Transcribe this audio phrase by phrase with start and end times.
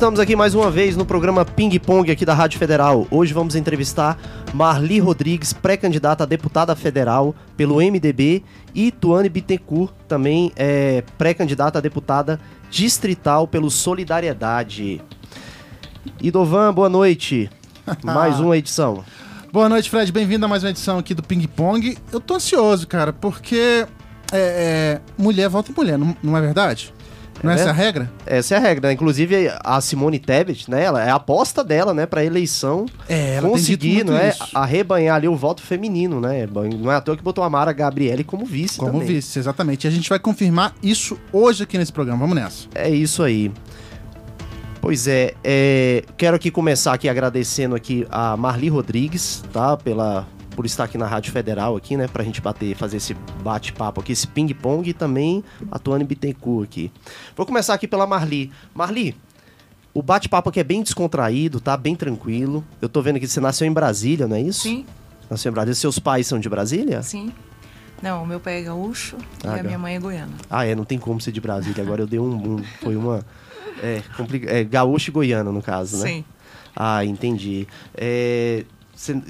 [0.00, 3.06] Estamos aqui mais uma vez no programa Ping Pong aqui da Rádio Federal.
[3.10, 4.18] Hoje vamos entrevistar
[4.54, 8.42] Marli Rodrigues, pré-candidata a deputada federal pelo MDB,
[8.74, 15.02] e Tuane Bittencourt, também é pré-candidata a deputada distrital pelo Solidariedade.
[16.18, 17.50] Idovan, boa noite.
[18.02, 19.04] mais uma edição.
[19.52, 20.10] Boa noite, Fred.
[20.10, 21.98] Bem-vindo a mais uma edição aqui do Ping Pong.
[22.10, 23.86] Eu tô ansioso, cara, porque
[24.32, 26.90] é, é, mulher vota em mulher, não, não é verdade?
[27.42, 28.10] Não é essa a regra?
[28.26, 28.88] Essa é a regra.
[28.88, 28.94] Né?
[28.94, 30.84] Inclusive, a Simone Tebet, né?
[30.84, 32.06] Ela, é a aposta dela, né?
[32.06, 34.34] Pra eleição é, ela conseguir, não é?
[34.54, 36.46] Arrebanhar ali o voto feminino, né?
[36.78, 39.06] Não é à toa que botou a Mara Gabriele como vice Como também.
[39.06, 39.84] vice, exatamente.
[39.84, 42.20] E a gente vai confirmar isso hoje aqui nesse programa.
[42.20, 42.68] Vamos nessa.
[42.74, 43.50] É isso aí.
[44.80, 49.76] Pois é, é, quero aqui começar aqui agradecendo aqui a Marli Rodrigues, tá?
[49.76, 52.08] Pela por estar aqui na Rádio Federal, aqui, né?
[52.08, 56.92] Pra gente bater, fazer esse bate-papo aqui, esse ping-pong e também a Tuane Bittencourt aqui.
[57.36, 58.52] Vou começar aqui pela Marli.
[58.74, 59.16] Marli,
[59.92, 61.76] o bate-papo aqui é bem descontraído, tá?
[61.76, 62.64] Bem tranquilo.
[62.80, 64.62] Eu tô vendo que você nasceu em Brasília, não é isso?
[64.62, 64.86] Sim.
[65.28, 65.74] Nasceu em Brasília.
[65.74, 67.02] Seus pais são de Brasília?
[67.02, 67.32] Sim.
[68.02, 70.32] Não, o meu pai é gaúcho ah, e a minha mãe é goiana.
[70.48, 71.82] Ah, é, não tem como ser de Brasília.
[71.82, 72.56] Agora eu dei um.
[72.56, 73.24] um foi uma.
[73.82, 74.50] É, complica...
[74.50, 76.06] é, gaúcho e goiano, no caso, né?
[76.06, 76.24] Sim.
[76.74, 77.66] Ah, entendi.
[77.94, 79.20] É, cê,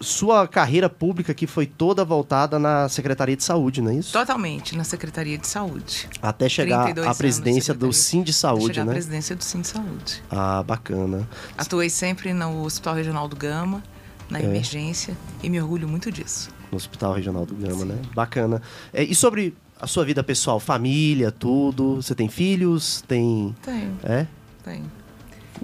[0.00, 4.12] sua carreira pública que foi toda voltada na Secretaria de Saúde, não é isso?
[4.12, 6.08] Totalmente, na Secretaria de Saúde.
[6.20, 8.92] Até chegar à presidência do Sim de Saúde, chegar né?
[8.92, 10.22] à presidência do Sim de Saúde.
[10.30, 11.28] Ah, bacana.
[11.56, 13.82] Atuei sempre no Hospital Regional do Gama,
[14.28, 14.44] na é.
[14.44, 16.50] emergência, e me orgulho muito disso.
[16.70, 17.84] No Hospital Regional do Gama, Sim.
[17.86, 17.98] né?
[18.14, 18.60] Bacana.
[18.92, 21.96] É, e sobre a sua vida pessoal, família, tudo?
[21.96, 23.02] Você tem filhos?
[23.06, 23.54] Tem.
[23.62, 23.98] Tenho.
[24.02, 24.26] É?
[24.64, 24.90] Tenho.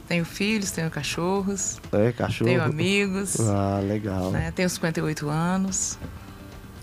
[0.09, 1.79] Tenho filhos, tenho cachorros.
[1.93, 2.51] É, cachorro.
[2.51, 3.41] Tenho amigos.
[3.41, 4.31] Ah, legal.
[4.31, 4.51] Né?
[4.51, 5.99] Tenho 58 anos.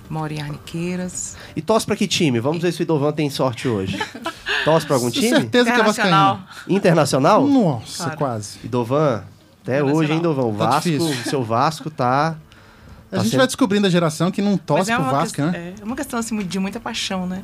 [0.09, 1.37] Moro em Arniqueiras.
[1.55, 2.39] E torce pra que time?
[2.39, 3.97] Vamos ver se o Idovan tem sorte hoje.
[4.65, 5.29] Torce pra algum time?
[5.29, 6.43] certeza que é Vascaíno.
[6.67, 7.47] Internacional?
[7.47, 8.17] Nossa, claro.
[8.17, 8.59] quase.
[8.63, 9.23] Idovan,
[9.63, 10.45] até hoje, hein, Idovan?
[10.47, 11.23] O tá Vasco, difícil.
[11.23, 12.35] seu Vasco tá...
[13.11, 13.37] A tá gente sendo...
[13.39, 15.41] vai descobrindo a geração que não torce é pro Vasco, que...
[15.41, 15.73] né?
[15.79, 17.41] É uma questão assim, de muita paixão, né?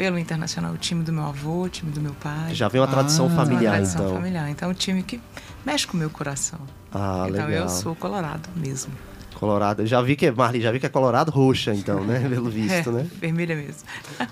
[0.00, 2.54] Pelo Internacional, o time do meu avô, o time do meu pai.
[2.54, 4.16] Já vem uma tradição ah, familiar, uma tradição então.
[4.16, 4.48] familiar.
[4.48, 5.20] Então, um time que
[5.62, 6.58] mexe com o meu coração.
[6.90, 7.64] Ah, então, legal.
[7.64, 8.90] eu sou colorado mesmo.
[9.34, 9.84] Colorado.
[9.84, 12.18] Já vi que é, Marli, já vi que é colorado roxa, então, né?
[12.30, 13.06] Pelo visto, é, né?
[13.20, 13.82] Vermelha mesmo.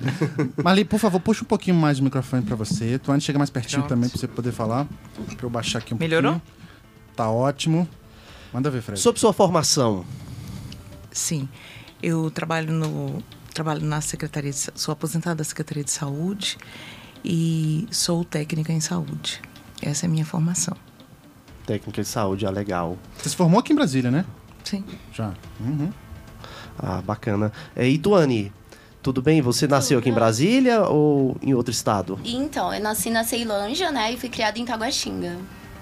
[0.64, 2.98] Marli, por favor, puxa um pouquinho mais o microfone para você.
[2.98, 3.90] Tu antes chega mais pertinho Pronto.
[3.90, 4.86] também para você poder falar.
[5.36, 6.32] Para eu baixar aqui um Melhorou?
[6.32, 6.54] pouquinho.
[6.56, 7.14] Melhorou?
[7.14, 7.86] Tá ótimo.
[8.54, 8.98] Manda ver, Fred.
[8.98, 10.02] Sobre sua formação.
[11.12, 11.46] Sim.
[12.02, 13.22] Eu trabalho no
[13.58, 16.56] trabalho na Secretaria de, sou aposentada da Secretaria de Saúde
[17.24, 19.42] e sou técnica em saúde.
[19.82, 20.76] Essa é a minha formação.
[21.66, 22.96] Técnica de saúde, é legal.
[23.16, 24.24] Você se formou aqui em Brasília, né?
[24.62, 24.84] Sim.
[25.12, 25.34] Já.
[25.58, 25.90] Uhum.
[26.78, 27.52] Ah, bacana.
[27.74, 28.52] É, e Tuane,
[29.02, 29.42] tudo bem?
[29.42, 32.16] Você nasceu aqui em Brasília ou em outro estado?
[32.24, 34.12] Então, eu nasci na Ceilândia, né?
[34.12, 35.36] E fui criada em Taguatinga.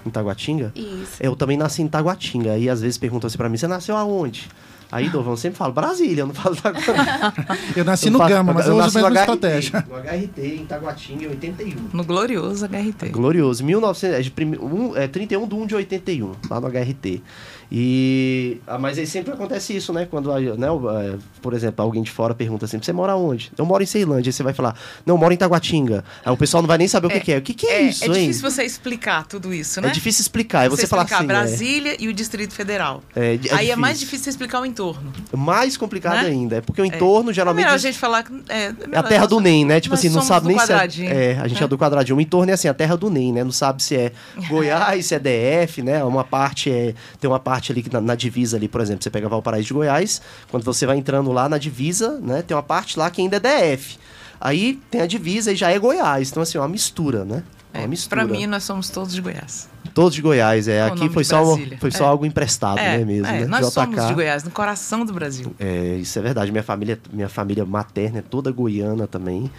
[0.07, 0.73] Em Taguatinga?
[0.75, 1.23] Isso.
[1.23, 2.57] Eu também nasci em Taguatinga.
[2.57, 4.49] E às vezes perguntam assim pra mim, você nasceu aonde?
[4.91, 6.73] Aí, Dovão, sempre falo Brasília, eu não falo da
[7.75, 9.87] Eu nasci eu no faço, Gama, mas eu, eu uso a mesma estratégia.
[9.89, 11.77] No HRT, em Taguatinga, em 81.
[11.93, 13.09] No glorioso HRT.
[13.09, 13.65] Glorioso.
[13.65, 17.23] 1900, é, de um, é 31 de 1 de 81, lá no HRT.
[17.71, 20.07] E, ah, mas aí sempre acontece isso, né?
[20.09, 23.51] Quando, né, é, por exemplo, alguém de fora pergunta assim: você mora onde?
[23.59, 24.29] Eu moro em Ceilândia.
[24.31, 26.05] Aí você vai falar: não, eu moro em Taguatinga.
[26.25, 27.39] Aí o pessoal não vai nem saber é, o que, é, que é.
[27.39, 28.51] O que, que é, é isso, É difícil hein?
[28.51, 29.89] você explicar tudo isso, né?
[29.89, 30.67] É difícil explicar.
[30.67, 31.15] É você, você falar assim.
[31.15, 31.23] É.
[31.25, 33.03] Brasília e o Distrito Federal.
[33.15, 33.73] É, aí difícil.
[33.73, 35.13] é mais difícil explicar o entorno.
[35.37, 36.29] Mais complicado né?
[36.29, 36.57] ainda.
[36.57, 37.65] É porque o entorno geralmente.
[37.65, 38.25] É melhor a gente falar.
[38.49, 39.81] É, a terra do NEM, né?
[39.81, 41.33] Tipo assim, não sabe nem se é.
[41.33, 42.17] É, a gente é do quadradinho.
[42.17, 43.43] O entorno é assim, a terra do NEM, né?
[43.43, 44.13] Não sabe se é
[44.49, 46.05] Goiás, se é DF, né?
[46.05, 46.95] Uma parte é.
[47.21, 49.75] Tem uma parte ali que na, na divisa ali, por exemplo, você pega Valparaíso de
[49.75, 50.21] Goiás,
[50.51, 53.75] quando você vai entrando lá na divisa, né, tem uma parte lá que ainda é
[53.77, 53.99] DF.
[54.41, 56.31] Aí tem a divisa e já é Goiás.
[56.31, 57.43] Então, assim, é uma mistura, né?
[57.73, 58.25] É, uma mistura.
[58.25, 59.69] Pra mim, nós somos todos de Goiás.
[59.95, 60.83] Todos de Goiás, é.
[60.83, 62.09] Aqui foi só, foi só é.
[62.09, 63.47] algo emprestado, é, né, mesmo, é, né?
[63.47, 63.73] Nós JK.
[63.73, 65.55] somos de Goiás, no coração do Brasil.
[65.59, 66.51] É, isso é verdade.
[66.51, 69.51] Minha família, minha família materna é toda goiana também.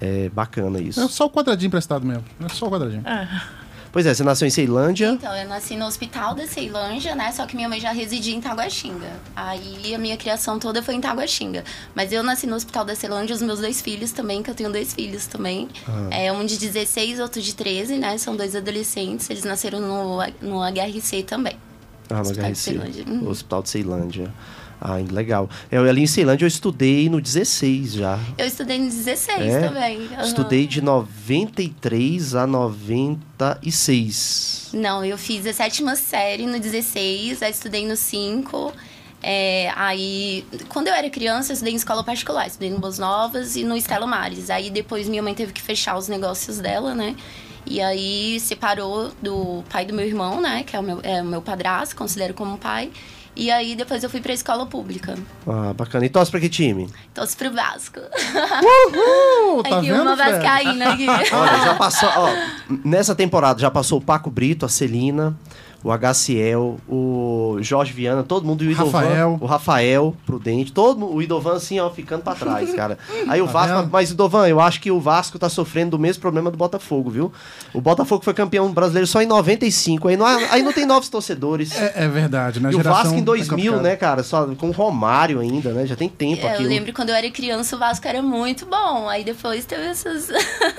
[0.00, 1.00] É bacana isso.
[1.00, 2.24] É só o quadradinho emprestado mesmo.
[2.44, 3.06] É só o quadradinho.
[3.06, 3.28] É.
[3.92, 5.10] Pois é, você nasceu em Ceilândia?
[5.10, 7.32] Então, eu nasci no hospital da Ceilândia, né?
[7.32, 9.10] Só que minha mãe já residia em Taguatinga.
[9.34, 11.64] Aí a minha criação toda foi em Taguatinga.
[11.94, 14.70] Mas eu nasci no hospital da Ceilândia, os meus dois filhos também, que eu tenho
[14.70, 15.68] dois filhos também.
[15.88, 16.08] Ah.
[16.12, 18.16] É um de 16, outro de 13, né?
[18.16, 19.28] São dois adolescentes.
[19.28, 21.56] Eles nasceram no, no HRC também.
[22.08, 22.78] Ah, no HRC.
[23.08, 23.28] Uhum.
[23.28, 24.32] Hospital de Ceilândia.
[24.80, 25.50] Ah, legal.
[25.70, 28.18] Eu ali em Ceilândia eu estudei no 16 já.
[28.38, 29.98] Eu estudei no 16 é, também.
[29.98, 30.22] Uhum.
[30.22, 34.70] Estudei de 93 a 96.
[34.72, 38.72] Não, eu fiz a sétima série no 16, aí estudei no 5.
[39.22, 43.56] É, aí, quando eu era criança, eu estudei em escola particular, estudei no Boas Novas
[43.56, 44.48] e no Estela Mares.
[44.48, 47.14] Aí depois minha mãe teve que fechar os negócios dela, né?
[47.66, 50.62] E aí separou do pai do meu irmão, né?
[50.62, 52.90] Que é o meu, é o meu padrasto, considero como pai.
[53.40, 55.14] E aí depois eu fui pra escola pública.
[55.46, 56.04] Ah, bacana.
[56.04, 56.90] E torce pra que time?
[57.14, 57.98] Torce pro Vasco.
[57.98, 59.62] Uhul!
[59.70, 61.06] Tá aqui vendo, uma vascaína aqui.
[61.08, 62.28] Olha, já passou, ó,
[62.84, 65.34] nessa temporada já passou o Paco Brito, a Celina,
[65.82, 69.38] o HCL, o Jorge Viana, todo mundo, e o Idovan, Rafael.
[69.40, 72.98] o Rafael Prudente, todo mundo, o Idovan assim, ó, ficando pra trás, cara.
[73.28, 76.20] Aí o tá Vasco, mas Idovan, eu acho que o Vasco tá sofrendo do mesmo
[76.20, 77.32] problema do Botafogo, viu?
[77.72, 81.74] O Botafogo foi campeão brasileiro só em 95, aí não, aí não tem novos torcedores.
[81.74, 82.70] É, é verdade, né?
[82.72, 85.86] E o Vasco em 2000, é né, cara, só com o Romário ainda, né?
[85.86, 86.62] Já tem tempo é, aqui.
[86.62, 90.28] Eu lembro quando eu era criança, o Vasco era muito bom, aí depois teve essas...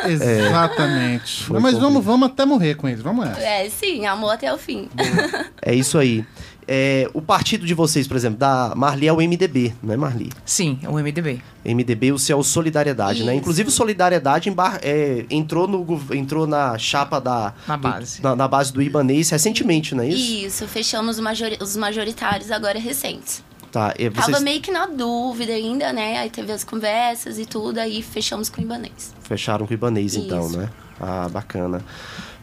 [0.06, 1.51] Exatamente.
[1.51, 3.39] É, mas vamos, vamos até morrer com eles, vamos essa.
[3.39, 4.90] É, sim, amor até o fim.
[5.61, 6.25] É isso aí.
[6.67, 10.29] É, o partido de vocês, por exemplo, da Marli é o MDB, não é Marli?
[10.45, 11.41] Sim, é o MDB.
[11.65, 13.25] MDB, o seu Solidariedade, né?
[13.25, 13.25] Isso.
[13.25, 13.35] né?
[13.35, 15.85] Inclusive o Solidariedade embar- é, entrou, no,
[16.15, 17.53] entrou na chapa da...
[17.67, 18.23] Na do- base.
[18.23, 20.45] na, na base do Ibanês recentemente, não é isso?
[20.47, 23.43] Isso, fechamos os majori- os majoritários agora recentes.
[23.71, 26.19] Tá, e vocês Tava meio que na dúvida ainda, né?
[26.19, 29.13] Aí teve as conversas e tudo, aí fechamos com o Ibanês.
[29.23, 30.57] fecharam com o Ibanês, então, Isso.
[30.57, 30.69] né?
[30.99, 31.81] Ah, bacana.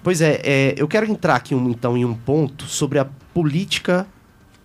[0.02, 3.04] Pois é, é, eu quero entrar aqui, um, então, em um ponto sobre a
[3.34, 4.06] política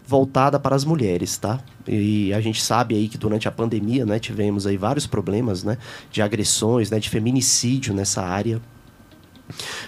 [0.05, 1.59] voltada para as mulheres, tá?
[1.87, 5.77] E a gente sabe aí que durante a pandemia, né, tivemos aí vários problemas, né,
[6.11, 8.61] de agressões, né, de feminicídio nessa área.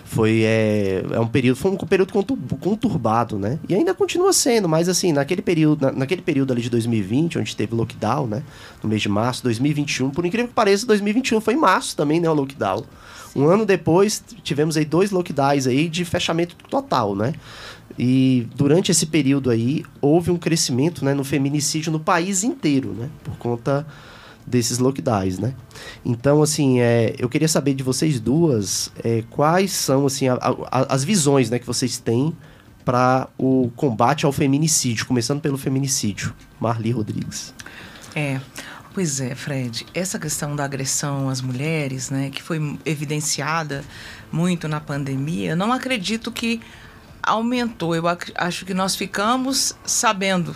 [0.03, 3.57] Foi é, é um período, foi um período contur- conturbado, né?
[3.67, 7.55] E ainda continua sendo, mas assim, naquele período, na- naquele período ali de 2020, onde
[7.55, 8.43] teve lockdown, né,
[8.83, 12.29] no mês de março, 2021, por incrível que pareça, 2021 foi em março também, né,
[12.29, 12.83] o lockdown.
[13.35, 17.33] Um ano depois, tivemos aí dois lockdowns aí de fechamento total, né?
[17.99, 23.09] E durante esse período aí, houve um crescimento né, no feminicídio no país inteiro, né?
[23.23, 23.85] Por conta
[24.47, 25.53] desses lockdowns, né?
[26.03, 30.93] Então, assim, é, eu queria saber de vocês duas é, quais são, assim, a- a-
[30.93, 32.31] as visões né, que vocês têm
[32.83, 36.33] para o combate ao feminicídio, começando pelo feminicídio.
[36.59, 37.53] Marli Rodrigues.
[38.15, 38.39] É.
[38.95, 39.85] Pois é, Fred.
[39.93, 43.83] Essa questão da agressão às mulheres, né, que foi evidenciada
[44.31, 46.61] muito na pandemia, eu não acredito que
[47.21, 47.93] aumentou.
[47.93, 50.55] Eu ac- acho que nós ficamos sabendo,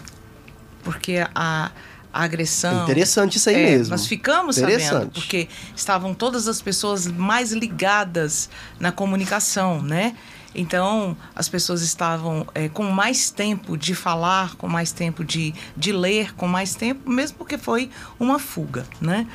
[0.86, 1.70] porque a,
[2.14, 2.84] a agressão.
[2.84, 3.92] Interessante isso aí É, mesmo.
[3.92, 8.50] Nós ficamos sabendo, porque estavam todas as pessoas mais ligadas
[8.80, 10.16] na comunicação, né?
[10.56, 15.92] Então, as pessoas estavam é, com mais tempo de falar, com mais tempo de, de
[15.92, 19.28] ler, com mais tempo, mesmo porque foi uma fuga, né?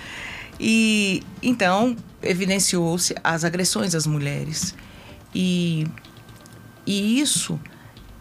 [0.58, 4.74] E então evidenciou-se as agressões às mulheres.
[5.34, 5.86] E,
[6.86, 7.60] e isso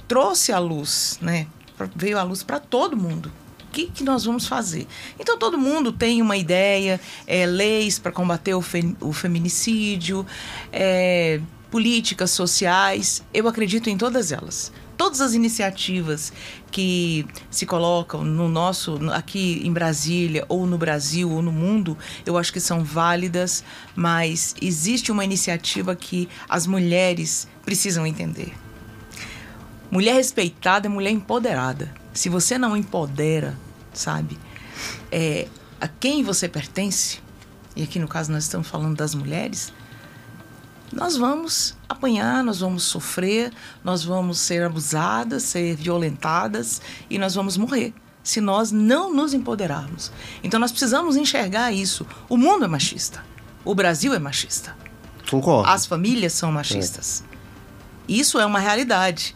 [0.07, 1.47] trouxe à luz, né?
[1.95, 3.31] Veio à luz para todo mundo.
[3.67, 4.87] O que, que nós vamos fazer?
[5.19, 10.23] Então, todo mundo tem uma ideia, é, leis para combater o, fe- o feminicídio,
[10.71, 11.39] é,
[11.73, 13.23] políticas sociais.
[13.33, 14.71] Eu acredito em todas elas.
[14.95, 16.31] Todas as iniciativas
[16.69, 21.97] que se colocam no nosso, no- aqui em Brasília, ou no Brasil, ou no mundo,
[22.27, 23.63] eu acho que são válidas,
[23.95, 28.53] mas existe uma iniciativa que as mulheres precisam entender.
[29.89, 31.91] Mulher respeitada é mulher empoderada.
[32.13, 33.57] Se você não empodera,
[33.91, 34.37] sabe,
[35.11, 35.47] é,
[35.81, 37.17] a quem você pertence,
[37.75, 39.73] e aqui no caso nós estamos falando das mulheres,
[40.93, 43.51] nós vamos apanhar, nós vamos sofrer,
[43.83, 50.11] nós vamos ser abusadas, ser violentadas e nós vamos morrer se nós não nos empoderarmos.
[50.41, 52.07] Então nós precisamos enxergar isso.
[52.29, 53.23] O mundo é machista.
[53.65, 54.75] O Brasil é machista.
[55.29, 55.69] Concordo.
[55.69, 57.23] As famílias são machistas.
[58.07, 59.35] Isso é uma realidade.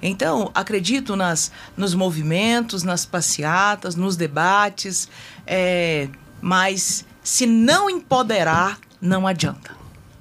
[0.00, 5.08] Então, acredito nas, nos movimentos, nas passeatas, nos debates,
[5.44, 6.08] é,
[6.40, 9.77] mas se não empoderar, não adianta.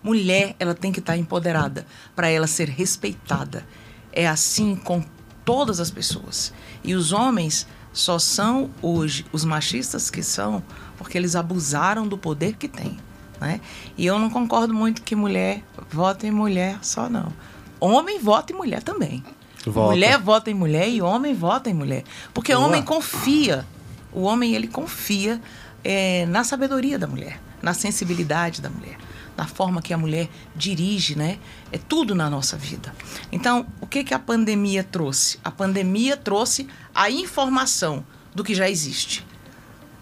[0.07, 1.85] Mulher, ela tem que estar empoderada
[2.15, 3.67] para ela ser respeitada.
[4.13, 5.03] É assim com
[5.43, 6.53] todas as pessoas.
[6.81, 10.63] E os homens só são hoje os machistas que são
[10.97, 12.97] porque eles abusaram do poder que têm.
[13.37, 13.59] Né?
[13.97, 15.61] E eu não concordo muito que mulher
[15.91, 17.33] vota em mulher só, não.
[17.77, 19.21] Homem vota em mulher também.
[19.65, 19.89] Vota.
[19.89, 22.05] Mulher vota em mulher e homem vota em mulher.
[22.33, 23.65] Porque o homem confia.
[24.13, 25.41] O homem, ele confia
[25.83, 28.97] é, na sabedoria da mulher, na sensibilidade da mulher,
[29.37, 31.37] na forma que a mulher dirige, né?
[31.71, 32.93] É tudo na nossa vida.
[33.31, 35.39] Então, o que, que a pandemia trouxe?
[35.43, 38.03] A pandemia trouxe a informação
[38.33, 39.25] do que já existe.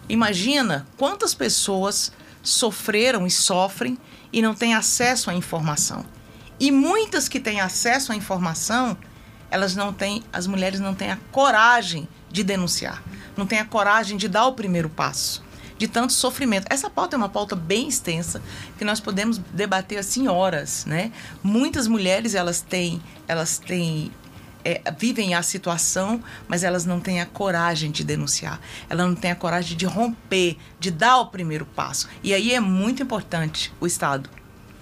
[0.07, 3.97] Imagina quantas pessoas sofreram e sofrem
[4.31, 6.05] e não têm acesso à informação.
[6.59, 8.97] E muitas que têm acesso à informação,
[9.51, 13.03] elas não têm, as mulheres não têm a coragem de denunciar,
[13.35, 15.43] não têm a coragem de dar o primeiro passo,
[15.77, 16.65] de tanto sofrimento.
[16.69, 18.41] Essa pauta é uma pauta bem extensa
[18.77, 21.11] que nós podemos debater assim horas, né?
[21.43, 24.11] Muitas mulheres elas têm, elas têm
[24.65, 28.59] é, vivem a situação, mas elas não têm a coragem de denunciar.
[28.89, 32.09] Elas não têm a coragem de romper, de dar o primeiro passo.
[32.23, 34.27] E aí é muito importante o Estado.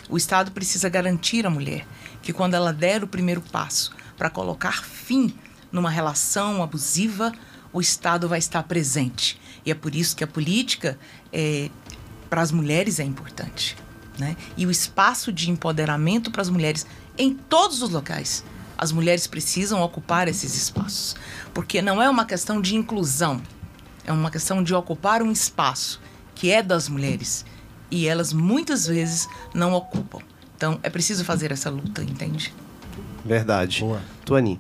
[0.10, 1.86] O Estado precisa garantir à mulher
[2.22, 5.36] que quando ela der o primeiro passo para colocar fim
[5.70, 7.34] numa relação abusiva,
[7.74, 9.42] o Estado vai estar presente.
[9.66, 10.98] E é por isso que a política
[11.32, 11.70] é,
[12.30, 13.78] para as mulheres é importante.
[14.18, 14.36] Né?
[14.58, 16.86] E o espaço de empoderamento para as mulheres
[17.18, 18.44] em todos os locais
[18.78, 21.16] as mulheres precisam ocupar esses espaços.
[21.54, 23.42] Porque não é uma questão de inclusão,
[24.06, 26.02] é uma questão de ocupar um espaço
[26.36, 27.46] que é das mulheres.
[27.90, 30.20] E elas muitas vezes não ocupam.
[30.58, 32.54] Então é preciso fazer essa luta, entende?
[33.24, 33.82] Verdade.
[33.82, 34.02] Boa.
[34.26, 34.60] Tuani.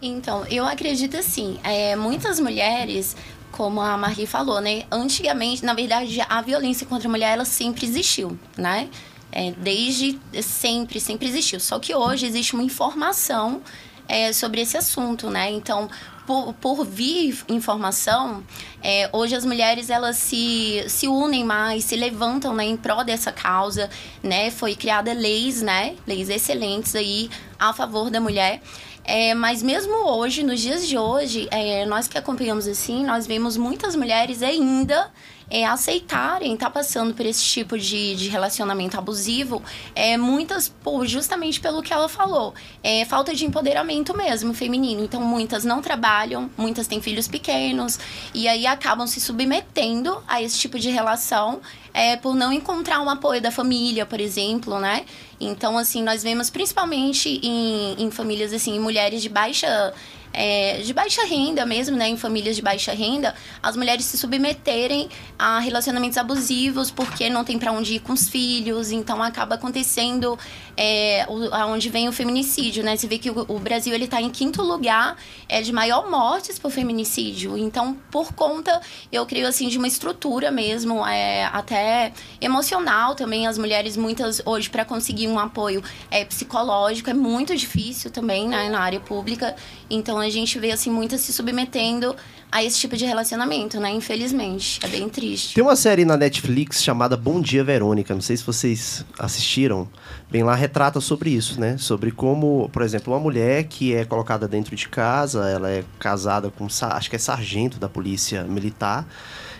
[0.00, 3.16] Então, eu acredito assim, é, muitas mulheres
[3.62, 4.82] como a Marli falou, né?
[4.90, 8.88] Antigamente, na verdade, a violência contra a mulher ela sempre existiu, né?
[9.30, 11.60] É, desde sempre, sempre existiu.
[11.60, 13.62] Só que hoje existe uma informação
[14.08, 15.48] é, sobre esse assunto, né?
[15.52, 15.88] Então,
[16.26, 18.42] por, por vir informação,
[18.82, 23.30] é, hoje as mulheres elas se, se unem mais, se levantam né, em prol dessa
[23.30, 23.88] causa,
[24.24, 24.50] né?
[24.50, 25.94] Foi criada leis, né?
[26.04, 28.60] Leis excelentes aí a favor da mulher.
[29.04, 33.56] É, mas mesmo hoje, nos dias de hoje, é, nós que acompanhamos assim, nós vemos
[33.56, 35.10] muitas mulheres ainda
[35.52, 39.62] é, aceitarem estar tá passando por esse tipo de, de relacionamento abusivo,
[39.94, 45.04] é, muitas, pô, justamente pelo que ela falou, é falta de empoderamento mesmo feminino.
[45.04, 48.00] Então, muitas não trabalham, muitas têm filhos pequenos,
[48.32, 51.60] e aí acabam se submetendo a esse tipo de relação
[51.92, 55.04] é, por não encontrar um apoio da família, por exemplo, né?
[55.38, 59.92] Então, assim, nós vemos principalmente em, em famílias, assim, mulheres de baixa
[60.32, 65.08] é, de baixa renda mesmo, né, em famílias de baixa renda, as mulheres se submeterem
[65.38, 70.38] a relacionamentos abusivos porque não tem para onde ir com os filhos, então acaba acontecendo
[70.76, 71.26] é,
[71.68, 72.96] onde vem o feminicídio, né?
[72.96, 75.16] Você vê que o, o Brasil ele está em quinto lugar
[75.48, 80.50] é, de maior mortes por feminicídio, então por conta, eu creio assim de uma estrutura
[80.50, 87.10] mesmo, é, até emocional também, as mulheres muitas hoje para conseguir um apoio é, psicológico
[87.10, 89.54] é muito difícil também, né, na área pública,
[89.90, 92.14] então a gente vê assim muitas se submetendo
[92.50, 93.90] a esse tipo de relacionamento, né?
[93.90, 95.54] Infelizmente, é bem triste.
[95.54, 99.88] Tem uma série na Netflix chamada Bom Dia Verônica, não sei se vocês assistiram.
[100.30, 101.76] Bem lá retrata sobre isso, né?
[101.78, 106.50] Sobre como, por exemplo, uma mulher que é colocada dentro de casa, ela é casada
[106.50, 109.06] com, acho que é sargento da polícia militar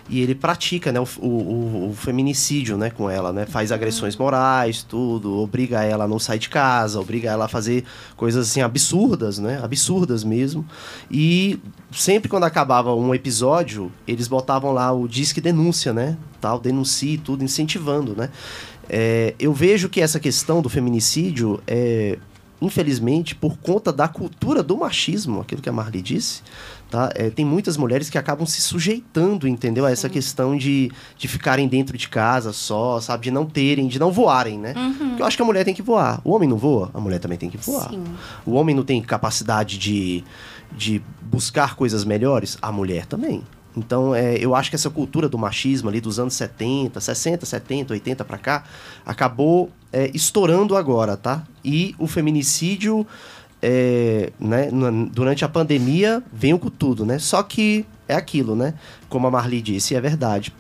[0.09, 3.47] e ele pratica né, o, o, o, feminicídio né, com ela, né?
[3.47, 7.85] Faz agressões morais, tudo, obriga ela a não sair de casa, obriga ela a fazer
[8.17, 9.61] coisas assim absurdas, né?
[9.63, 10.67] Absurdas mesmo.
[11.11, 11.59] E
[11.93, 16.17] sempre quando acabava um episódio, eles botavam lá o disque denúncia, né?
[16.41, 18.29] Tal, denuncie tudo, incentivando, né?
[18.89, 22.19] É, eu vejo que essa questão do feminicídio é
[22.63, 26.43] infelizmente, por conta da cultura do machismo, aquilo que a Marli disse,
[26.89, 27.11] tá?
[27.17, 29.85] É, tem muitas mulheres que acabam se sujeitando, entendeu?
[29.85, 30.15] A essa Sim.
[30.15, 33.25] questão de, de ficarem dentro de casa só, sabe?
[33.25, 34.75] De não terem, de não voarem, né?
[34.77, 35.09] Uhum.
[35.09, 36.21] Porque eu acho que a mulher tem que voar.
[36.25, 37.91] O homem não voa, a mulher também tem que voar.
[37.91, 38.05] Sim.
[38.47, 40.23] O homem não tem capacidade de,
[40.71, 43.43] de buscar coisas melhores, a mulher também.
[43.77, 47.93] Então, é, eu acho que essa cultura do machismo ali dos anos 70, 60, 70,
[47.95, 48.65] 80 para cá,
[49.05, 51.43] acabou é, estourando agora, tá?
[51.65, 53.07] E o feminicídio,
[53.61, 54.69] é, né,
[55.11, 57.19] durante a pandemia, veio com tudo, né?
[57.19, 58.75] Só que é aquilo, né?
[59.09, 60.53] Como a Marli disse, é verdade.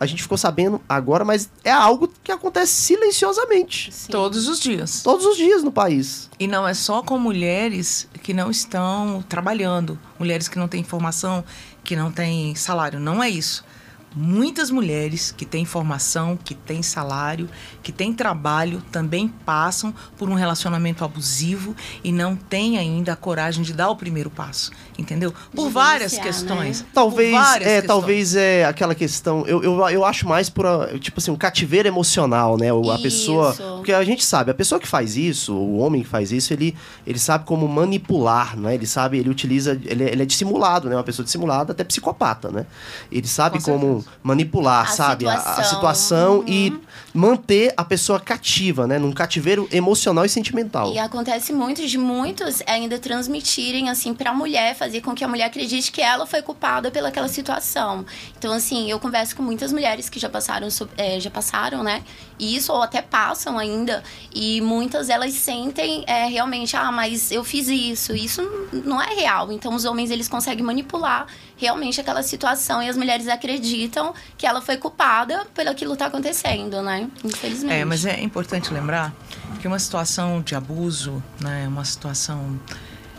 [0.00, 3.92] A gente ficou sabendo agora, mas é algo que acontece silenciosamente.
[3.92, 4.10] Sim.
[4.10, 5.02] Todos os dias.
[5.02, 6.30] Todos os dias no país.
[6.38, 11.44] E não é só com mulheres que não estão trabalhando, mulheres que não têm formação,
[11.90, 13.00] que não têm salário.
[13.00, 13.64] Não é isso
[14.14, 17.48] muitas mulheres que têm formação, que têm salário,
[17.82, 23.62] que têm trabalho, também passam por um relacionamento abusivo e não têm ainda a coragem
[23.62, 25.32] de dar o primeiro passo, entendeu?
[25.54, 26.80] Por de várias questões.
[26.80, 26.86] Né?
[26.92, 27.86] Talvez, várias é, questões.
[27.86, 30.66] talvez é aquela questão, eu, eu, eu acho mais por,
[30.98, 32.70] tipo assim, um cativeiro emocional, né?
[32.70, 33.02] A isso.
[33.02, 36.52] pessoa, porque a gente sabe, a pessoa que faz isso, o homem que faz isso,
[36.52, 36.76] ele,
[37.06, 38.74] ele sabe como manipular, né?
[38.74, 40.96] Ele sabe, ele utiliza, ele, ele é dissimulado, né?
[40.96, 42.66] Uma pessoa dissimulada, até psicopata, né?
[43.10, 45.24] Ele sabe Com como manipular, a sabe?
[45.24, 45.52] Situação.
[45.52, 46.44] A, a situação uhum.
[46.48, 46.80] e
[47.12, 48.98] manter a pessoa cativa, né?
[48.98, 50.92] Num cativeiro emocional e sentimental.
[50.92, 55.44] E acontece muito de muitos ainda transmitirem, assim, pra mulher, fazer com que a mulher
[55.44, 58.04] acredite que ela foi culpada pelaquela situação.
[58.38, 62.02] Então, assim, eu converso com muitas mulheres que já passaram, é, já passaram, né?
[62.40, 64.02] Isso, ou até passam ainda.
[64.34, 68.14] E muitas elas sentem é, realmente, ah, mas eu fiz isso.
[68.14, 68.42] Isso
[68.72, 69.52] não é real.
[69.52, 74.62] Então, os homens, eles conseguem manipular realmente aquela situação e as mulheres acreditam que ela
[74.62, 77.08] foi culpada pelo aquilo tá acontecendo, né?
[77.22, 77.74] Infelizmente.
[77.74, 79.12] É, mas é importante lembrar
[79.60, 82.58] que uma situação de abuso, né, uma situação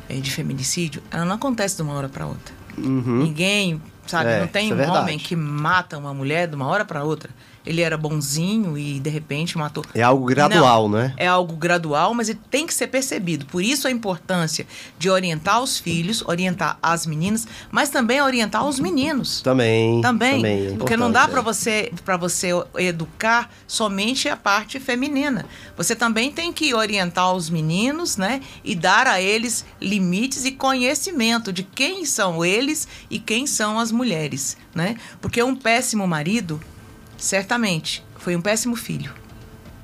[0.09, 2.53] é, de feminicídio, ela não acontece de uma hora para outra.
[2.77, 3.23] Uhum.
[3.23, 4.99] Ninguém, sabe, É, não tem é um verdade.
[4.99, 7.29] homem que mata uma mulher de uma hora para outra.
[7.65, 9.85] Ele era bonzinho e de repente matou.
[9.93, 11.13] É algo gradual, Não, né?
[11.17, 13.45] É algo gradual, mas ele tem que ser percebido.
[13.45, 14.65] Por isso a importância
[14.97, 19.41] de orientar os filhos, orientar as meninas, mas também orientar os meninos.
[19.41, 20.01] Também.
[20.01, 25.45] Também, é porque não dá importante, para você para você educar somente a parte feminina.
[25.77, 31.51] Você também tem que orientar os meninos, né, e dar a eles limites e conhecimento
[31.53, 34.95] de quem são eles e quem são as mulheres, né?
[35.19, 36.61] Porque um péssimo marido,
[37.21, 39.13] certamente, foi um péssimo filho,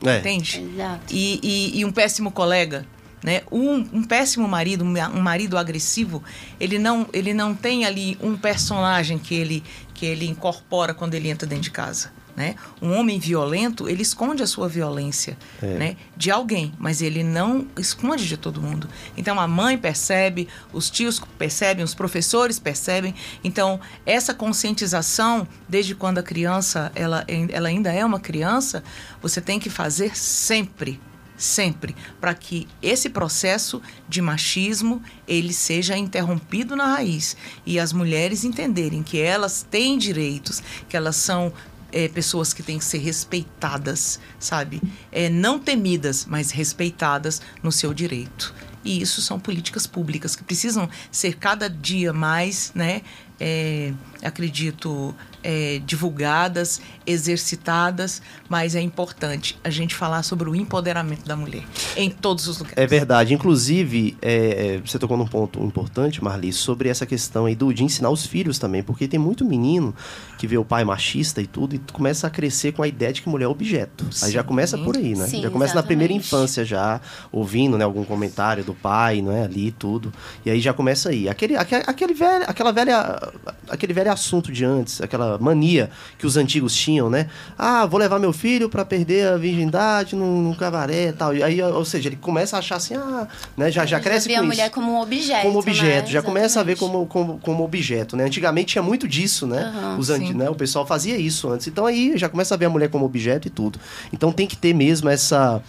[0.05, 0.17] É.
[0.19, 0.59] entende?
[0.73, 1.13] Exato.
[1.13, 2.85] e, e- e um péssimo colega,
[3.23, 3.41] né?
[3.51, 6.23] Um, um péssimo marido, um ma- um marido agressivo,
[6.59, 9.63] ele não, ele não tem ali um personagem que ele,
[9.93, 12.11] que ele incorpora quando ele entra dentro de casa.
[12.37, 12.53] Né?
[12.79, 15.97] Um homem violento, ele esconde a sua violência né?
[16.15, 18.87] de alguém, mas ele não esconde de todo mundo.
[19.17, 23.15] Então a mãe percebe, os tios percebem, os professores percebem.
[23.43, 28.83] Então essa conscientização, desde quando a criança ela, ela ainda é uma criança,
[29.19, 31.01] você tem que fazer sempre
[31.37, 38.43] sempre para que esse processo de machismo ele seja interrompido na raiz e as mulheres
[38.43, 41.53] entenderem que elas têm direitos, que elas são
[41.91, 44.81] é, pessoas que têm que ser respeitadas, sabe?
[45.11, 48.53] É, não temidas, mas respeitadas no seu direito.
[48.83, 53.01] E isso são políticas públicas que precisam ser cada dia mais, né?
[53.39, 61.35] é, acredito, é, divulgadas, exercitadas, mas é importante a gente falar sobre o empoderamento da
[61.35, 61.63] mulher
[61.95, 62.77] em todos os lugares.
[62.77, 63.33] É verdade.
[63.33, 68.09] Inclusive, é, você tocou num ponto importante, Marli, sobre essa questão aí do, de ensinar
[68.09, 69.95] os filhos também, porque tem muito menino
[70.37, 73.21] que vê o pai machista e tudo e começa a crescer com a ideia de
[73.21, 74.05] que mulher é objeto.
[74.21, 74.47] Aí já Sim.
[74.47, 75.27] começa por aí, né?
[75.27, 76.27] Sim, já começa na primeira exatamente.
[76.27, 76.99] infância já,
[77.31, 79.43] ouvindo né, algum comentário do pai, não é?
[79.43, 80.11] Ali e tudo.
[80.45, 81.29] E aí já começa aí.
[81.29, 83.31] Aquele, aquele, aquele velho, aquela velha,
[83.69, 87.27] aquele velho assunto de antes, aquela mania que os antigos tinham, né?
[87.57, 91.35] Ah, vou levar meu filho pra perder a virgindade num, num cabaré e tal.
[91.35, 93.71] E aí, ou seja, ele começa a achar assim, ah, né?
[93.71, 95.41] Já, já cresce vê com a isso mulher como um objeto.
[95.45, 96.11] como objeto, né?
[96.11, 97.07] já começa a ver Exatamente.
[97.09, 98.25] como, como, como objeto, né?
[98.25, 99.63] Antigamente tinha muito disso, né?
[99.75, 100.33] Aham, Os anti, sim.
[100.33, 100.49] né?
[100.49, 101.67] O pessoal fazia isso antes.
[101.67, 103.79] Então aí já começa a ver a mulher como objeto e tudo.
[104.11, 105.61] Então tem que ter mesmo essa.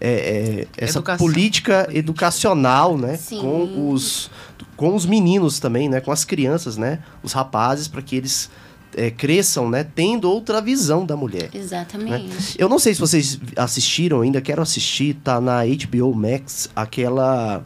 [0.00, 1.26] é, é, essa Educação.
[1.26, 3.16] política educacional, né?
[3.16, 3.40] Sim.
[3.40, 4.30] Com os,
[4.76, 6.00] com os meninos também, né?
[6.00, 7.00] Com as crianças, né?
[7.22, 8.50] Os rapazes, para que eles
[8.96, 9.84] é, cresçam, né?
[9.84, 11.50] Tendo outra visão da mulher.
[11.52, 12.56] Exatamente.
[12.58, 17.64] Eu não sei se vocês assistiram ainda, quero assistir, tá na HBO Max, aquela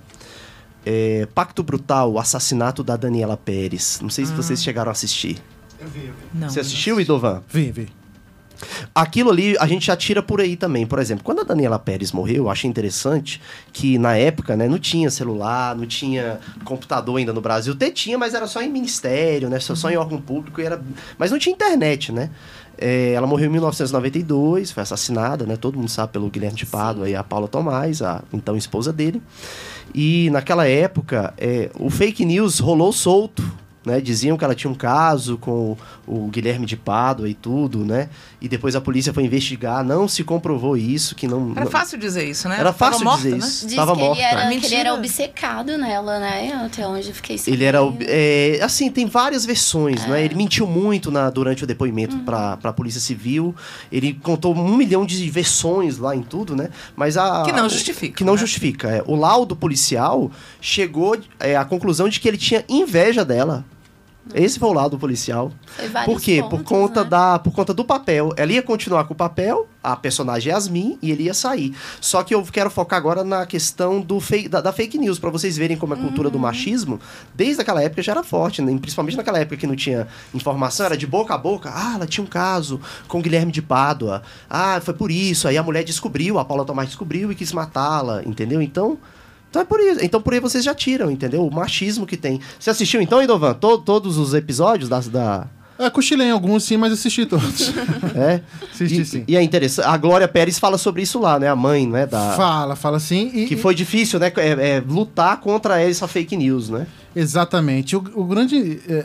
[0.85, 4.01] é, Pacto Brutal, o assassinato da Daniela Pérez.
[4.03, 5.39] Não sei se vocês chegaram a assistir.
[6.35, 7.43] Não, Você assistiu, Idovan?
[7.49, 7.98] Vi, vi.
[8.95, 10.87] Aquilo ali a gente já tira por aí também.
[10.87, 13.41] Por exemplo, quando a Daniela Pérez morreu, eu achei interessante
[13.73, 17.73] que na época, né, não tinha celular, não tinha computador ainda no Brasil.
[17.73, 19.61] Até tinha, mas era só em ministério, né?
[19.61, 20.61] Só, só em órgão público.
[20.61, 20.81] E era...
[21.17, 22.31] Mas não tinha internet, né?
[22.81, 25.57] É, ela morreu em 1992, foi assassinada, né?
[25.57, 29.21] Todo mundo sabe pelo Guilherme de Pádua e a Paula Tomás, a então esposa dele.
[29.93, 33.43] E naquela época, é, o fake news rolou solto.
[33.87, 35.75] Né, diziam que ela tinha um caso com
[36.07, 38.11] o Guilherme de Pádua e tudo, né?
[38.41, 41.51] E depois a polícia foi investigar, não se comprovou isso, que não.
[41.57, 42.55] Era não- fácil dizer isso, né?
[42.55, 43.39] Era Tava fácil morta, dizer né?
[43.39, 43.67] isso.
[43.67, 44.23] Diz Tava que, morta.
[44.23, 46.53] ele era, que ele era obcecado nela, né?
[46.65, 47.55] Até onde eu fiquei sabendo.
[47.57, 47.79] Ele era.
[48.03, 50.09] é, assim, tem várias versões, É.
[50.09, 50.25] né?
[50.25, 52.25] Ele mentiu muito na, durante o depoimento Uhum.
[52.25, 53.53] pra, pra Polícia Civil.
[53.91, 56.69] Ele contou um milhão de versões lá em tudo, né?
[56.95, 57.43] Mas a.
[57.43, 58.39] Que não justifica, Que não né?
[58.39, 58.89] justifica.
[58.89, 59.03] é.
[59.05, 63.65] O laudo policial chegou é, à conclusão de que ele tinha inveja dela.
[64.35, 65.51] Esse foi o laudo policial.
[66.05, 66.41] Por quê?
[66.43, 67.11] por pontos, conta né?
[67.11, 68.33] da por conta do papel.
[68.37, 71.75] Ela ia continuar com o papel, a personagem Yasmin, e ele ia sair.
[72.01, 75.31] Só que eu quero focar agora na questão do fake, da, da fake news, pra
[75.31, 76.33] vocês verem como a cultura Uhum.
[76.33, 77.01] do machismo,
[77.35, 78.77] desde aquela época já era forte, né?
[78.79, 81.71] principalmente naquela época que não tinha informação, era de boca a boca.
[81.75, 84.23] Ah, ela tinha um caso com o Guilherme de Pádua.
[84.49, 85.49] Ah, foi por isso.
[85.49, 88.61] Aí a mulher descobriu, a Paula Tomás descobriu e quis matá-la, entendeu?
[88.61, 88.99] Então.
[89.51, 90.05] Então é por isso.
[90.05, 91.47] Então por aí vocês já tiram, entendeu?
[91.47, 92.41] O machismo que tem.
[92.59, 93.55] Você assistiu então, Idovan?
[93.55, 95.47] To- todos os episódios da, da,
[95.79, 97.73] Eu cochilei em alguns, sim, mas assisti todos.
[98.15, 98.41] É?
[98.73, 99.25] Assisti E, sim.
[99.29, 99.87] e é interessante.
[99.87, 101.49] A Glória Pérez fala sobre isso lá, né?
[101.49, 102.05] A mãe, né?
[102.07, 103.31] Da, Fala, fala sim.
[103.33, 104.31] E, que foi difícil, né?
[104.37, 106.87] É, é, lutar contra essa fake news, né?
[107.17, 107.97] Exatamente.
[107.97, 109.05] O, o grande é, é,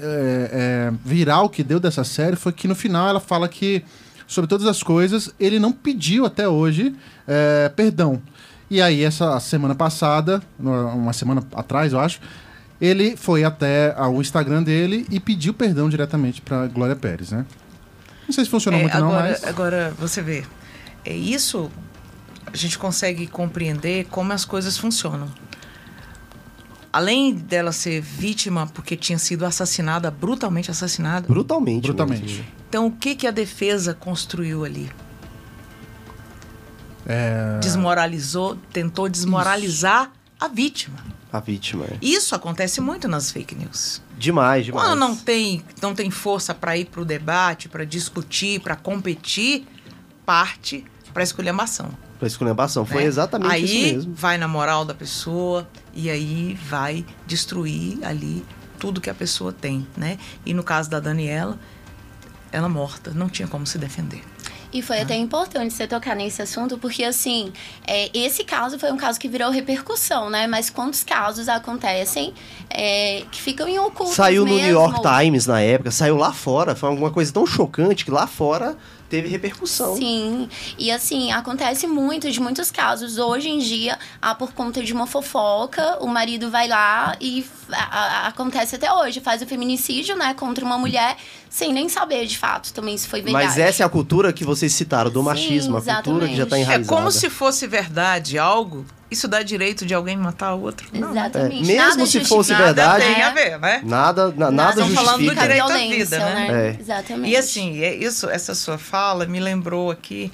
[0.52, 3.84] é, viral que deu dessa série foi que no final ela fala que,
[4.28, 6.94] sobre todas as coisas, ele não pediu até hoje
[7.28, 8.22] é, perdão.
[8.74, 12.20] E aí, essa semana passada, uma semana atrás, eu acho,
[12.82, 17.46] ele foi até o Instagram dele e pediu perdão diretamente pra Glória Pérez, né?
[18.26, 19.44] Não sei se funcionou É, muito, agora, não, mas.
[19.44, 20.44] agora, você vê,
[21.06, 21.70] é isso
[22.52, 25.28] a gente consegue compreender como as coisas funcionam.
[26.92, 31.84] Além dela ser vítima porque tinha sido assassinada, brutalmente assassinada, Brutalmente.
[31.84, 32.24] Brutalmente.
[32.24, 32.46] mesmo.
[32.70, 34.90] então o que, que a defesa construiu ali?
[37.06, 40.98] É, Desmoralizou, tentou desmoralizar a vítima.
[41.32, 41.86] A vítima.
[41.86, 41.98] é.
[42.02, 44.02] Isso acontece muito nas fake news.
[44.18, 44.88] Demais, demais.
[44.88, 49.66] Quando não tem, não tem força para ir para o debate, para discutir, para competir,
[50.26, 51.90] parte para esculhambação.
[52.18, 52.86] Pra esculhambação.
[52.86, 53.08] Foi né?
[53.08, 54.14] exatamente aí, isso mesmo.
[54.16, 58.44] vai na moral da pessoa e aí vai destruir ali
[58.80, 60.18] tudo que a pessoa tem, né?
[60.46, 61.58] E no caso da Daniela,
[62.52, 64.24] ela morta, não tinha como se defender.
[64.74, 67.54] E foi até importante você tocar nesse assunto, porque assim,
[67.86, 70.48] é, esse caso foi um caso que virou repercussão, né?
[70.48, 72.34] Mas quantos casos acontecem
[72.70, 74.14] é, que ficam em oculto?
[74.14, 74.68] Saiu no mesmo?
[74.68, 76.76] New York Times na época, saiu lá fora.
[76.76, 78.76] Foi alguma coisa tão chocante que lá fora
[79.14, 79.96] teve repercussão.
[79.96, 83.20] Sim, e assim, acontece muito de muitos casos.
[83.20, 87.76] Hoje em dia, ah, por conta de uma fofoca, o marido vai lá e a-
[88.24, 91.16] a- acontece até hoje, faz o feminicídio, né, contra uma mulher,
[91.48, 93.46] sem nem saber de fato também se foi verdade.
[93.46, 96.44] Mas essa é a cultura que vocês citaram, do Sim, machismo, a cultura que já
[96.44, 96.62] está exatamente.
[96.62, 96.88] É enraizada.
[96.98, 100.88] como se fosse verdade algo, isso dá direito de alguém matar o outro?
[100.94, 101.12] Não.
[101.12, 101.64] Exatamente.
[101.64, 103.24] É, mesmo Nada se fosse justifica, verdade- Nada tem né?
[103.24, 103.82] a ver, né?
[103.84, 105.42] Nada, na- nada Estamos falando do justifica.
[105.42, 106.48] direito à vida, né?
[106.78, 106.78] É.
[106.82, 107.30] Exatamente.
[107.32, 110.32] E assim, é isso, essa sua fala me lembrou aqui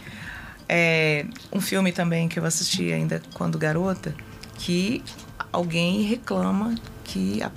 [0.68, 4.14] é, um filme também que eu assisti ainda quando garota,
[4.56, 5.04] que
[5.52, 7.52] alguém reclama que a-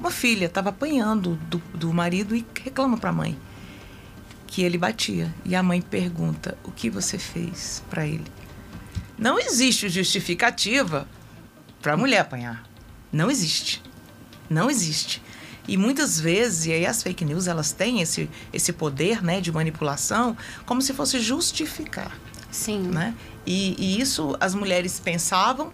[0.00, 3.36] uma filha estava apanhando do, do marido e reclama para a mãe
[4.46, 5.32] que ele batia.
[5.44, 8.24] E a mãe pergunta: o que você fez para ele?
[9.18, 11.08] Não existe justificativa
[11.80, 12.64] para a mulher apanhar.
[13.12, 13.82] Não existe.
[14.48, 15.22] Não existe.
[15.68, 19.50] E muitas vezes, e aí as fake news, elas têm esse, esse poder né, de
[19.50, 22.16] manipulação como se fosse justificar.
[22.50, 22.82] Sim.
[22.82, 23.14] Né?
[23.44, 25.72] E, e isso as mulheres pensavam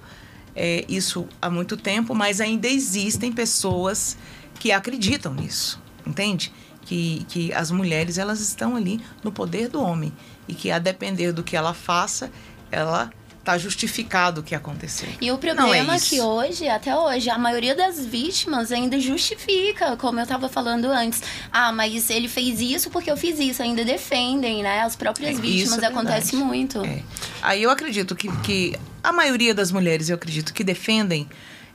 [0.54, 4.16] é, isso há muito tempo, mas ainda existem pessoas
[4.58, 6.52] que acreditam nisso, entende?
[6.82, 10.12] Que, que as mulheres elas estão ali no poder do homem
[10.46, 12.30] e que a depender do que ela faça,
[12.70, 13.10] ela
[13.42, 15.08] está justificado o que aconteceu.
[15.20, 19.96] E o é problema é que hoje, até hoje, a maioria das vítimas ainda justifica,
[19.96, 21.20] como eu estava falando antes.
[21.52, 23.60] Ah, mas ele fez isso porque eu fiz isso.
[23.60, 24.80] Ainda defendem, né?
[24.82, 26.84] As próprias É, vítimas é acontece muito.
[26.84, 27.02] É.
[27.42, 31.28] Aí eu acredito que, que a maioria das mulheres, eu acredito, que defendem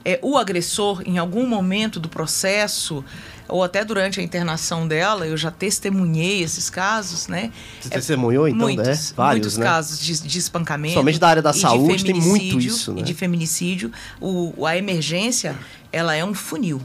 [0.04, 3.04] é, o agressor em algum momento do processo,
[3.48, 7.50] ou até durante a internação dela, eu já testemunhei esses casos, né?
[7.80, 9.14] Você testemunhou, então, muitos, né?
[9.16, 9.64] Vários, muitos né?
[9.64, 10.94] casos de, de espancamento.
[10.94, 13.00] Somente da área da de saúde tem muito isso, né?
[13.00, 13.90] E de feminicídio.
[14.20, 15.56] O, a emergência,
[15.90, 16.80] ela é um funil.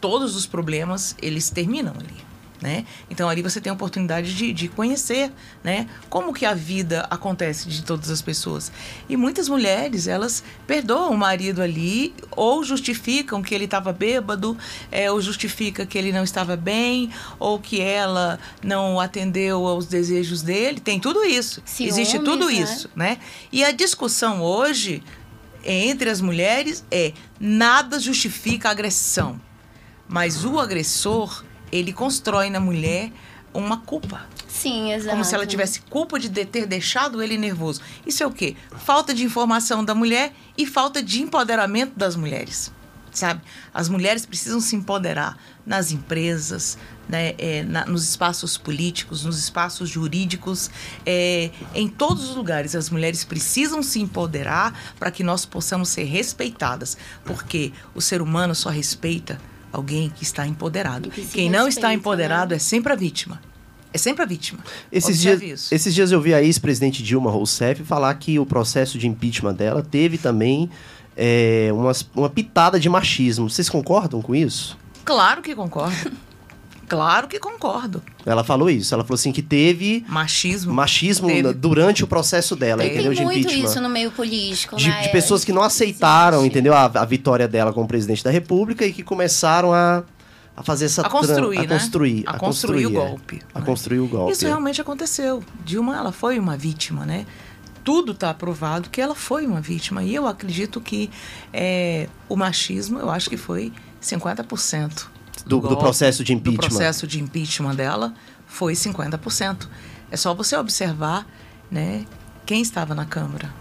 [0.00, 2.29] Todos os problemas, eles terminam ali.
[2.60, 2.84] Né?
[3.08, 5.32] Então ali você tem a oportunidade de, de conhecer,
[5.64, 5.88] né?
[6.10, 8.70] Como que a vida acontece de todas as pessoas.
[9.08, 14.58] E muitas mulheres, elas perdoam o marido ali, ou justificam que ele estava bêbado,
[14.92, 20.42] é, ou justifica que ele não estava bem, ou que ela não atendeu aos desejos
[20.42, 20.80] dele.
[20.80, 21.62] Tem tudo isso.
[21.64, 22.52] Ciúmes, Existe tudo né?
[22.52, 23.18] isso, né?
[23.50, 25.02] E a discussão hoje
[25.64, 29.40] entre as mulheres é nada justifica a agressão.
[30.08, 33.12] Mas o agressor, ele constrói na mulher
[33.52, 34.26] uma culpa.
[34.46, 35.10] Sim, exato.
[35.10, 37.80] Como se ela tivesse culpa de ter deixado ele nervoso.
[38.06, 38.56] Isso é o quê?
[38.84, 42.72] Falta de informação da mulher e falta de empoderamento das mulheres.
[43.12, 43.40] Sabe?
[43.74, 46.78] As mulheres precisam se empoderar nas empresas,
[47.08, 50.70] né, é, na- nos espaços políticos, nos espaços jurídicos,
[51.04, 52.76] é, em todos os lugares.
[52.76, 56.96] As mulheres precisam se empoderar para que nós possamos ser respeitadas.
[57.24, 59.40] Porque o ser humano só respeita
[59.72, 61.08] alguém que está empoderado.
[61.08, 62.56] E que Quem não está respeita, empoderado né?
[62.56, 63.40] é sempre a vítima.
[63.92, 64.60] É sempre a vítima.
[64.92, 65.74] Esses Observe dias, isso.
[65.74, 69.82] esses dias eu vi a ex-presidente Dilma Rousseff falar que o processo de impeachment dela
[69.82, 70.70] teve também
[71.16, 73.50] é, umas- uma pitada de machismo.
[73.50, 74.78] Vocês concordam com isso?
[75.04, 76.12] Claro que concordo.
[76.90, 78.02] Claro que concordo.
[78.26, 78.92] Ela falou isso.
[78.92, 80.74] Ela falou assim que teve Machismo.
[80.74, 81.52] machismo Teve.
[81.54, 82.94] durante o processo dela, Teve.
[82.96, 83.12] entendeu?
[83.12, 83.64] Tem De muito impeachment.
[83.70, 85.02] isso no meio político, de, né?
[85.02, 86.50] de pessoas que não aceitaram, Existe.
[86.50, 86.74] entendeu?
[86.74, 90.02] A, a vitória dela como presidente da República e que começaram a,
[90.56, 91.74] a fazer essa A construir, tran- né?
[91.76, 92.92] a construir, A construir o é.
[92.92, 93.64] golpe, a né?
[93.64, 94.32] construir o golpe.
[94.32, 94.48] Isso é.
[94.48, 95.42] realmente aconteceu.
[95.64, 97.24] Dilma, ela foi uma vítima, né?
[97.82, 100.02] Tudo está provado que ela foi uma vítima.
[100.02, 101.08] E eu acredito que
[101.52, 103.72] é, o machismo, eu acho que foi
[104.02, 105.06] 50%.
[105.46, 106.68] Do- do processo de Do impeachment.
[106.68, 108.14] processo de impeachment dela
[108.46, 109.68] foi 50%.
[110.10, 111.26] É só você observar,
[111.70, 112.04] né?
[112.46, 113.52] Quem estava na Câmara.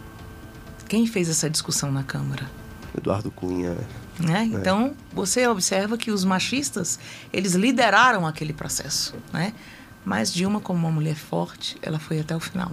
[0.88, 2.50] Quem fez essa discussão na Câmara.
[2.98, 3.76] Eduardo Cunha.
[3.76, 3.86] né?
[4.20, 4.44] né?
[4.52, 7.00] Então, você observa que os machistas,
[7.32, 9.54] eles lideraram aquele processo, né?
[10.04, 12.72] Mas Dilma, como uma mulher forte, ela foi até o final,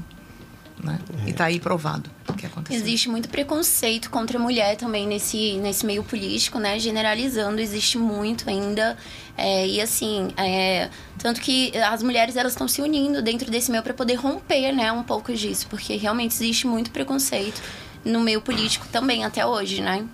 [0.86, 0.98] né?
[1.26, 2.80] E tá aí provado o que aconteceu.
[2.80, 6.78] Existe muito preconceito contra a mulher também nesse, nesse meio político, né?
[6.78, 8.96] Generalizando, existe muito ainda.
[9.36, 13.82] É, e assim, é, tanto que as mulheres elas estão se unindo dentro desse meio
[13.82, 17.60] para poder romper, né, um pouco disso, porque realmente existe muito preconceito
[18.02, 20.06] no meio político também até hoje, né?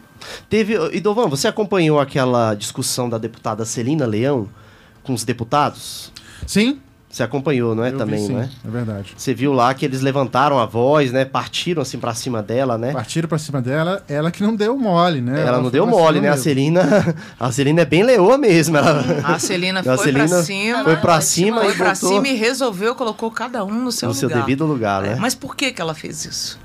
[0.49, 0.75] Teve.
[0.93, 4.49] E Dovan, você acompanhou aquela discussão da deputada Celina Leão
[5.03, 6.13] com os deputados?
[6.47, 6.81] Sim?
[7.13, 7.89] Você acompanhou, não é?
[7.89, 8.49] eu vi também, sim, não é?
[8.67, 9.13] É verdade.
[9.15, 11.27] Você viu lá que eles levantaram a voz, né?
[11.27, 12.91] Partiram assim pra cima dela, né?
[12.93, 15.43] Partiram pra cima dela, ela que não deu mole, né?
[15.43, 16.29] Ela não foi deu mole, né?
[16.29, 16.45] A mesmo.
[16.45, 18.79] Celina, a Celina é bem leoa mesmo.
[18.79, 22.09] Ela, A Celina A foi Celina pra cima, foi pra cima foi e pra botou
[22.09, 24.41] cima e resolveu, colocou cada um no seu no seu lugar.
[24.41, 25.17] devido lugar, É, né?
[25.21, 26.59] Mas por que, que ela fez isso?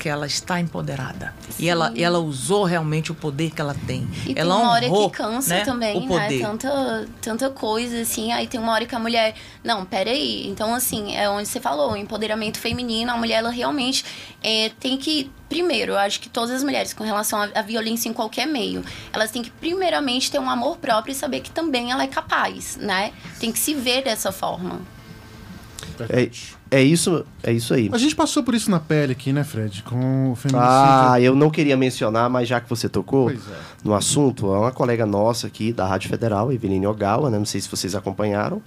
[0.00, 1.34] Porque ela está empoderada.
[1.58, 4.08] E ela, e ela usou realmente o poder que ela tem.
[4.26, 6.40] E ela tem uma hora honrou, que cansa né, também, o poder.
[6.40, 6.46] né?
[6.46, 8.32] Tanta, tanta coisa, assim.
[8.32, 9.34] Aí tem uma hora que a mulher.
[9.62, 10.48] Não, peraí.
[10.48, 14.02] Então, assim, é onde você falou, o empoderamento feminino, a mulher, ela realmente
[14.42, 15.30] é, tem que.
[15.50, 18.82] Primeiro, eu acho que todas as mulheres, com relação à, à violência em qualquer meio,
[19.12, 22.78] elas têm que, primeiramente, ter um amor próprio e saber que também ela é capaz,
[22.78, 23.12] né?
[23.38, 24.80] Tem que se ver dessa forma.
[26.08, 26.30] É,
[26.70, 27.90] é isso, é isso aí.
[27.92, 29.82] A gente passou por isso na pele aqui, né, Fred?
[29.82, 30.58] Com o feminicídio.
[30.58, 33.36] Ah, eu não queria mencionar, mas já que você tocou é.
[33.82, 37.38] no assunto, é uma colega nossa aqui da Rádio Federal, Eveline Ogawa, né?
[37.38, 38.62] Não sei se vocês acompanharam.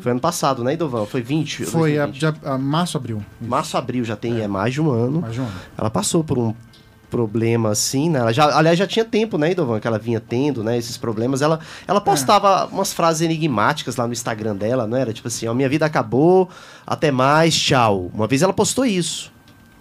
[0.00, 1.04] Foi ano passado, né, Idovan?
[1.04, 1.66] Foi 20?
[1.66, 2.40] Foi a, 2020.
[2.40, 3.22] de- a março, abril.
[3.40, 4.48] Março, abril, já tem é.
[4.48, 5.20] mais de um ano.
[5.20, 5.54] Mais de um ano.
[5.76, 6.54] Ela passou por um
[7.12, 8.20] problema assim, né?
[8.20, 11.42] Ela já, aliás, já tinha tempo, né, Idovan, que ela vinha tendo, né, esses problemas.
[11.42, 15.12] Ela, ela postava umas frases enigmáticas lá no Instagram dela, não era?
[15.12, 16.48] Tipo assim, ó, minha vida acabou,
[16.86, 18.10] até mais, tchau.
[18.14, 19.30] Uma vez ela postou isso,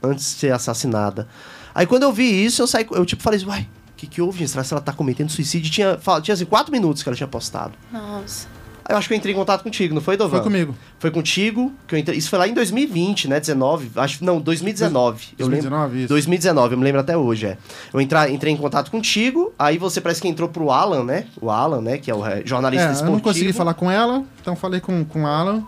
[0.04, 1.26] antes de ser assassinada.
[1.74, 3.62] Aí quando eu vi isso, eu saí, eu tipo falei, uai,
[3.94, 4.52] o que, que houve, gente?
[4.52, 5.72] Será que ela tá cometendo suicídio?
[5.72, 7.74] Tinha, tinha assim, quatro minutos que ela tinha postado.
[7.90, 8.48] Nossa.
[8.92, 10.38] Eu acho que eu entrei em contato contigo, não foi, Dovan?
[10.38, 10.76] Foi comigo.
[11.00, 15.30] Foi contigo, que eu entrei, isso foi lá em 2020, né, 19, acho, não, 2019.
[15.40, 16.08] Eu lembro- 2019, isso.
[16.10, 17.58] 2019, eu me lembro até hoje, é.
[17.94, 21.26] Eu entra, entrei em contato contigo, aí você parece que entrou pro Alan, né?
[21.42, 21.98] O Alan, né?
[21.98, 23.16] Que é o é, jornalista É, eu esportivo.
[23.18, 25.64] não consegui falar com ela, então falei com, com o Alan,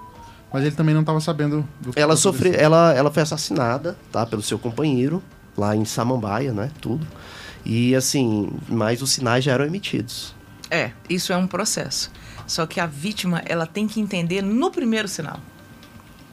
[0.51, 4.25] mas ele também não estava sabendo do que Ela sofreu, ela, ela foi assassinada, tá?
[4.25, 5.23] Pelo seu companheiro,
[5.57, 6.69] lá em Samambaia, né?
[6.81, 7.07] Tudo.
[7.65, 10.35] E assim, mas os sinais já eram emitidos.
[10.69, 12.11] É, isso é um processo.
[12.47, 15.39] Só que a vítima, ela tem que entender no primeiro sinal.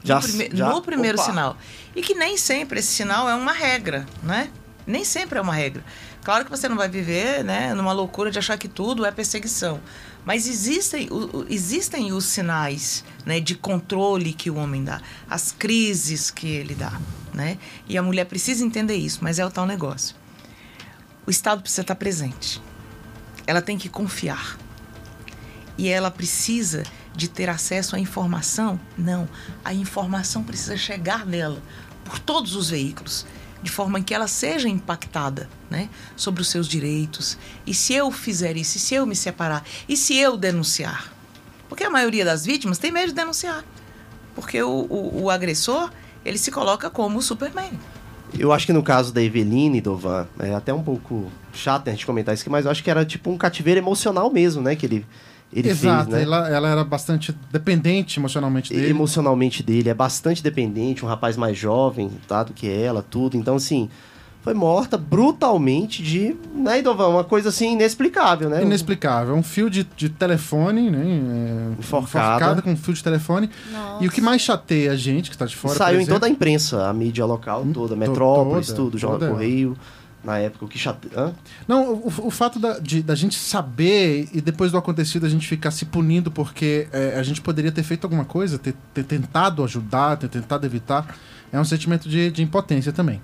[0.03, 1.29] Já- no, prime- já- no primeiro opa.
[1.29, 1.57] sinal.
[1.95, 4.49] E que nem sempre esse sinal é uma regra, né?
[4.85, 5.83] Nem sempre é uma regra.
[6.23, 9.79] Claro que você não vai viver né, numa loucura de achar que tudo é perseguição.
[10.25, 11.07] Mas existem,
[11.49, 16.99] existem os sinais né, de controle que o homem dá, as crises que ele dá.
[17.33, 17.57] Né?
[17.87, 20.15] E a mulher precisa entender isso, mas é o tal negócio.
[21.25, 22.61] O Estado precisa estar presente.
[23.47, 24.57] Ela tem que confiar.
[25.77, 26.83] E ela precisa
[27.15, 28.79] de ter acesso à informação?
[28.97, 29.27] Não.
[29.63, 31.61] A informação precisa chegar nela
[32.03, 33.25] por todos os veículos,
[33.61, 37.37] de forma que ela seja impactada né, sobre os seus direitos.
[37.65, 41.13] E se eu fizer isso, e se eu me separar, e se eu denunciar?
[41.69, 43.63] Porque a maioria das vítimas tem medo de denunciar.
[44.35, 45.91] Porque o, o, o agressor,
[46.25, 47.71] ele se coloca como o Superman.
[48.37, 51.95] Eu acho que no caso da Eveline, Dovan, é até um pouco chato né, a
[51.95, 54.75] gente comentar isso aqui, mas eu acho que era tipo um cativeiro emocional mesmo, né?
[54.75, 55.05] Que ele,
[55.53, 56.23] ele Exato, fez, né?
[56.23, 58.89] ela, ela era bastante dependente emocionalmente dele.
[58.89, 63.35] emocionalmente dele, é bastante dependente, um rapaz mais jovem, tá, do que ela, tudo.
[63.35, 63.89] Então, assim,
[64.41, 68.63] foi morta brutalmente de, né, Idovan, uma coisa assim inexplicável, né?
[68.63, 69.35] Inexplicável.
[69.35, 71.03] Um fio de, de telefone, né?
[71.75, 72.61] é, Enforcada.
[72.61, 73.49] com um fio de telefone.
[73.71, 74.03] Nossa.
[74.03, 76.25] E o que mais chateia a gente, que está de fora, Saiu por em toda
[76.25, 79.31] a exemplo, imprensa, a mídia local toda, to- Metrópolis, toda, tudo, Jornal toda.
[79.31, 79.77] Correio,
[80.23, 81.33] na época, o que chateia...
[81.67, 85.47] Não, o, o fato da, de, da gente saber e depois do acontecido a gente
[85.47, 89.63] ficar se punindo porque é, a gente poderia ter feito alguma coisa, ter, ter tentado
[89.63, 91.17] ajudar, ter tentado evitar,
[91.51, 93.21] é um sentimento de, de impotência também.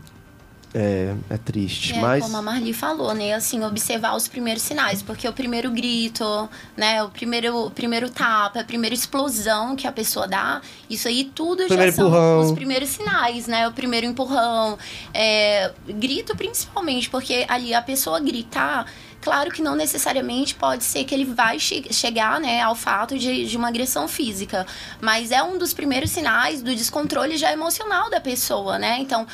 [0.79, 2.23] É, é triste, É, mas...
[2.23, 3.33] como a Marli falou, né?
[3.33, 5.01] Assim, observar os primeiros sinais.
[5.01, 7.01] Porque o primeiro grito, né?
[7.01, 11.65] O primeiro, o primeiro tapa, a primeira explosão que a pessoa dá, isso aí tudo
[11.65, 12.39] Primeiro já são empurrão.
[12.41, 13.67] os primeiros sinais, né?
[13.67, 14.77] O primeiro empurrão.
[15.13, 18.85] É, grito principalmente, porque ali a pessoa gritar...
[19.19, 23.45] Claro que não necessariamente pode ser que ele vai che chegar né, ao fato de,
[23.47, 24.65] de uma agressão física,
[25.01, 28.97] mas é um dos primeiros sinais do descontrole já emocional da pessoa, né?
[28.99, 29.27] Então,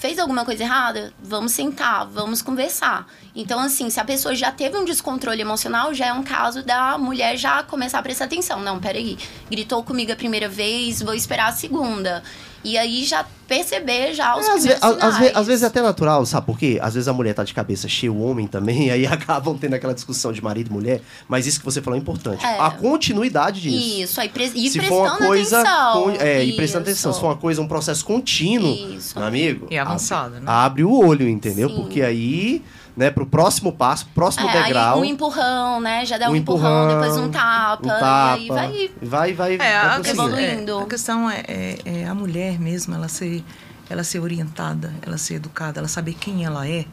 [0.00, 1.12] fez alguma coisa errada?
[1.22, 3.06] Vamos sentar, vamos conversar.
[3.36, 6.96] Então, assim, se a pessoa já teve um descontrole emocional, já é um caso da
[6.96, 8.60] mulher já começar a prestar atenção.
[8.60, 9.18] Não, peraí,
[9.50, 12.22] gritou comigo a primeira vez, vou esperar a segunda.
[12.62, 15.36] E aí já perceber já os É, às, ve- às- ve- sinais.
[15.36, 16.78] às vezes é até natural, sabe por quê?
[16.80, 19.74] Às vezes a mulher tá de cabeça cheia, o homem também, e aí acabam tendo
[19.74, 21.00] aquela discussão de marido e mulher.
[21.26, 22.44] Mas isso que você falou é importante.
[22.44, 22.60] É.
[22.60, 24.02] A continuidade disso.
[24.02, 25.60] Isso, aí pre e se prestando for uma coisa.
[25.60, 26.02] atenção.
[26.02, 26.90] con- é, e prestando Isso.
[26.92, 27.12] atenção.
[27.14, 29.18] Se for uma coisa, um processo contínuo, Isso.
[29.18, 29.66] meu amigo.
[29.70, 30.42] E avançado, né?
[30.46, 31.68] Abre o olho, entendeu?
[31.70, 31.76] Sim.
[31.76, 32.62] Porque aí,
[32.96, 34.96] né, pro próximo passo, próximo É, degrau.
[34.96, 36.04] aí um empurrão, né?
[36.04, 39.56] Já dá um, um empurrão, empurrão, depois um tapa, um tapa, e aí vai vai,
[39.56, 40.02] vai, É, vai a conseguindo.
[40.02, 40.78] questão, evoluindo.
[40.78, 43.44] é, a questão é, é- é a mulher mesmo, ela ser,
[43.88, 46.84] ela ser orientada, ela ser educada, ela saber quem ela é,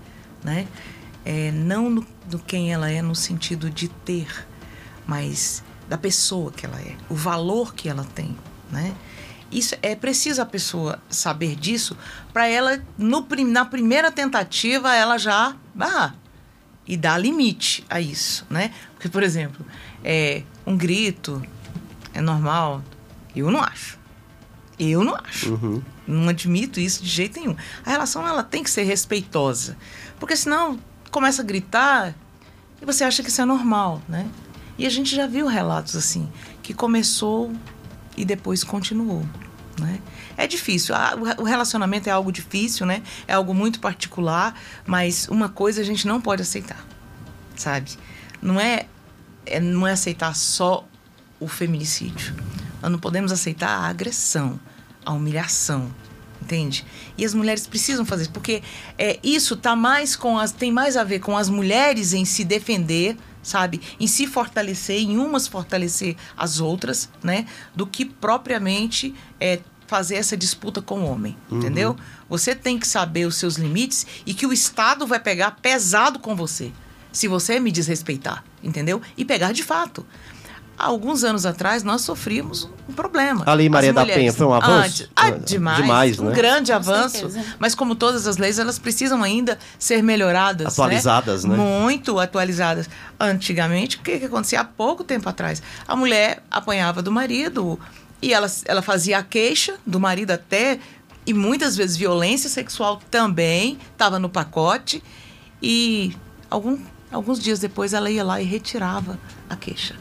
[0.44, 0.68] né?
[1.26, 4.28] É, não no, do quem ela é no sentido de ter,
[5.06, 8.36] mas da pessoa que ela é, o valor que ela tem,
[8.72, 8.94] né?
[9.52, 11.98] Isso é preciso a pessoa saber disso
[12.34, 16.16] para ela no, na primeira tentativa ela já barrar
[16.86, 18.74] e dar limite a isso, né?
[18.94, 19.66] Porque por exemplo,
[20.04, 21.42] é um grito
[22.14, 22.84] é normal,
[23.36, 24.00] eu não acho.
[24.80, 25.54] Eu não acho.
[25.54, 25.82] Uhum.
[26.08, 27.56] Não admito isso de jeito nenhum.
[27.86, 29.78] A relação ela tem que ser respeitosa,
[30.20, 30.80] porque senão
[31.12, 32.16] começa a gritar
[32.82, 34.28] e você acha que isso é normal, né?
[34.78, 36.32] E a gente já viu relatos assim
[36.62, 37.52] que começou
[38.18, 39.24] e depois continuou,
[39.80, 40.00] né?
[40.36, 40.94] É difícil.
[40.96, 43.02] Ah, o re- O relacionamento é algo difícil, né?
[43.28, 46.86] É algo muito particular, mas uma coisa a gente não pode aceitar,
[47.56, 47.92] sabe?
[48.42, 48.86] Não é,
[49.46, 50.86] é não é aceitar só
[51.40, 52.36] o feminicídio.
[52.82, 54.60] Nós não podemos aceitar a agressão,
[55.06, 55.92] a humilhação,
[56.42, 56.86] entende?
[57.18, 58.62] E as mulheres precisam fazer isso, porque
[58.98, 62.44] é, isso tá mais com as, tem mais a ver com as mulheres em se
[62.44, 63.82] defender, sabe?
[64.00, 67.46] Em se fortalecer, em umas fortalecer as outras, né?
[67.76, 71.96] Do que propriamente é, fazer essa disputa com o homem, entendeu?
[72.30, 76.36] Você tem que saber os seus limites e que o Estado vai pegar pesado com
[76.36, 76.72] você
[77.12, 79.02] se você me desrespeitar, entendeu?
[79.18, 80.06] E pegar de fato.
[80.80, 83.44] Há alguns anos atrás, nós sofríamos um problema.
[83.48, 84.86] A Lei Maria da Penha foi um avanço?
[85.04, 85.78] Antes- ah, Ah, demais.
[85.82, 86.36] demais, um né?
[86.36, 87.30] grande avanço.
[87.58, 90.68] Mas como todas as leis, elas precisam ainda ser melhoradas.
[90.74, 91.56] Atualizadas, né?
[91.58, 92.88] Muito atualizadas.
[93.20, 94.62] Antigamente, o que, que acontecia?
[94.62, 97.80] Há pouco tempo atrás, a mulher apanhava do marido
[98.22, 100.80] e ela, ela fazia a queixa do marido até...
[101.26, 105.04] E muitas vezes violência sexual também estava no pacote.
[105.62, 106.16] E
[106.50, 106.78] algum,
[107.12, 109.94] alguns dias depois ela ia lá e retirava a queixa.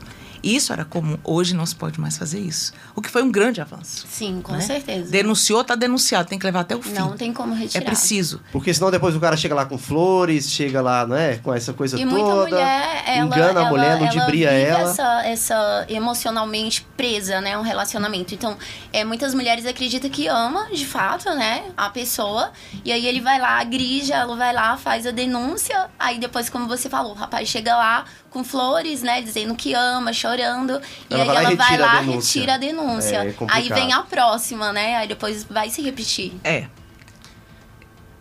[0.46, 1.18] Isso era comum.
[1.24, 2.72] Hoje não se pode mais fazer isso.
[2.94, 4.06] O que foi um grande avanço.
[4.08, 4.60] Sim, com né?
[4.60, 5.10] certeza.
[5.10, 6.92] Denunciou, tá denunciado, tem que levar até o fim.
[6.92, 7.84] Não tem como é retirar.
[7.84, 8.40] preciso.
[8.52, 11.98] Porque senão depois o cara chega lá com flores, chega lá, né, com essa coisa
[11.98, 12.50] E muita toda.
[12.50, 14.90] mulher, ela, engana ela, a mulher, ela ludibria ela.
[14.90, 18.32] Essa, essa emocionalmente presa, né, um relacionamento.
[18.32, 18.56] Então,
[18.92, 22.52] é, muitas mulheres acreditam que ama, de fato, né, a pessoa.
[22.84, 25.88] E aí ele vai lá, agride, ela vai lá, faz a denúncia.
[25.98, 30.12] Aí depois, como você falou, o rapaz chega lá com flores, né, dizendo que ama,
[30.12, 30.35] chorando.
[31.10, 32.40] E Ela aí vai e ela vai lá, denúncia.
[32.40, 33.16] retira a denúncia.
[33.16, 33.62] É complicado.
[33.62, 36.32] aí vem a próxima, né, aí depois vai se repetir.
[36.44, 36.66] É,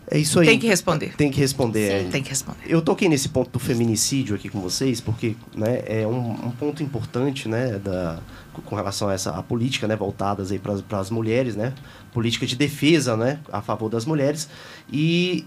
[0.08, 0.46] É isso aí.
[0.46, 1.14] tem que responder.
[1.16, 2.00] Tem que responder.
[2.02, 2.08] Sim.
[2.08, 2.10] é.
[2.10, 2.60] Tem que responder.
[2.66, 6.80] Eu toquei nesse ponto do feminicídio aqui com vocês, porque né, é um, um ponto
[6.82, 8.20] importante né, da,
[8.64, 10.52] com relação a essa a política né, voltadas
[10.88, 11.72] para as mulheres, né?
[12.12, 14.48] Política de defesa né, a favor das mulheres.
[14.90, 15.44] E,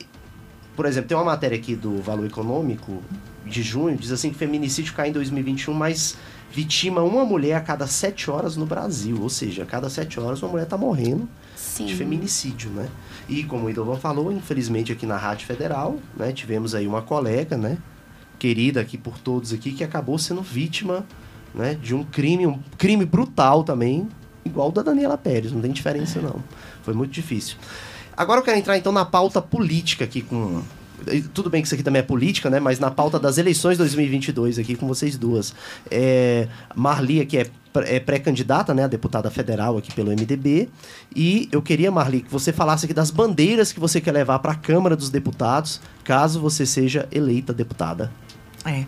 [0.76, 3.02] por exemplo, tem uma matéria aqui do Valor Econômico
[3.46, 6.18] de junho, diz assim que feminicídio cai em 2021, mas
[6.52, 9.18] vitima uma mulher a cada sete horas no Brasil.
[9.22, 11.86] Ou seja, a cada sete horas uma mulher está morrendo Sim.
[11.86, 12.90] de feminicídio, né?
[13.28, 17.58] E como o Idovan falou, infelizmente aqui na Rádio Federal, né, tivemos aí uma colega,
[17.58, 17.78] né,
[18.40, 21.06] querida aqui por todos aqui, que acabou sendo vítima,
[21.54, 24.08] né, de um crime, um crime brutal também,
[24.44, 26.44] igual o da Daniela Pérez, não tem diferença não.
[26.82, 27.58] Foi muito difícil.
[28.18, 30.64] Agora eu quero entrar então na pauta política aqui com
[31.34, 32.60] tudo bem que isso aqui também é política, né?
[32.60, 35.54] Mas na pauta das eleições 2022 aqui com vocês duas.
[35.90, 37.46] É, Marli aqui é,
[37.86, 38.84] é pré-candidata, né?
[38.84, 40.70] A deputada federal aqui pelo MDB.
[41.16, 44.54] E eu queria, Marli, que você falasse aqui das bandeiras que você quer levar para
[44.54, 48.12] a Câmara dos Deputados, caso você seja eleita deputada.
[48.66, 48.86] É.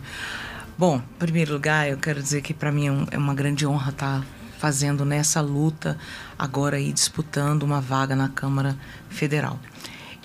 [0.76, 3.90] Bom, em primeiro lugar, eu quero dizer que para mim é, é uma grande honra
[3.90, 4.26] estar
[4.58, 5.98] fazendo nessa luta
[6.38, 8.76] agora aí disputando uma vaga na Câmara
[9.08, 9.58] Federal.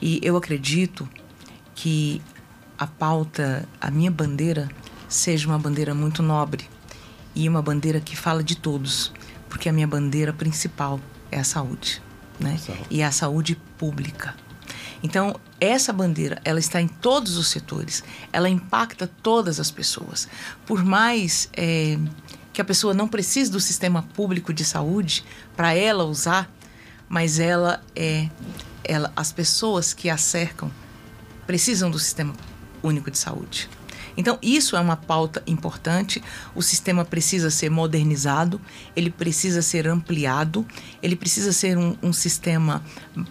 [0.02, 1.10] E eu acredito
[1.78, 2.24] que
[2.76, 4.68] a pauta, a minha bandeira,
[5.08, 6.68] seja uma bandeira muito nobre
[7.36, 9.14] e uma bandeira que fala de todos,
[9.48, 11.00] porque a minha bandeira principal
[11.32, 12.02] é a saúde,
[12.40, 12.58] né?
[12.58, 12.86] Saúde.
[12.90, 14.36] E a saúde pública.
[15.04, 18.04] Então, essa bandeira, ela está em todos os setores,
[18.34, 20.28] ela impacta todas as pessoas.
[20.66, 22.00] Por mais é,
[22.52, 25.24] que a pessoa não precise do sistema público de saúde
[25.56, 26.52] para ela usar,
[27.08, 28.28] mas ela é,
[28.84, 30.72] ela, as pessoas que a cercam
[31.48, 32.34] precisam do sistema
[32.84, 33.70] único de saúde.
[34.18, 36.24] Então, isso é uma pauta importante.
[36.56, 38.60] O sistema precisa ser modernizado,
[38.96, 40.66] ele precisa ser ampliado,
[41.04, 42.84] ele precisa ser um, um sistema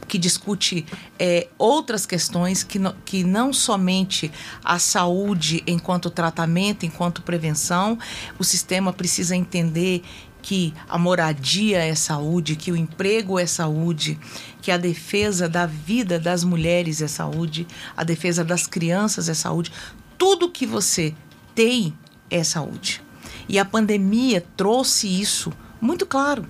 [0.07, 0.87] que discute
[1.19, 4.31] é, outras questões que, no, que não somente
[4.65, 7.99] a saúde enquanto tratamento, enquanto prevenção,
[8.39, 10.05] o sistema precisa entender
[10.47, 14.17] que a moradia é saúde, que o emprego é saúde,
[14.63, 17.67] que a defesa da vida das mulheres é saúde,
[17.97, 19.73] a defesa das crianças é saúde
[20.17, 21.13] tudo que você
[21.53, 21.93] tem
[22.31, 23.03] é saúde.
[23.49, 26.47] E a pandemia trouxe isso muito claro.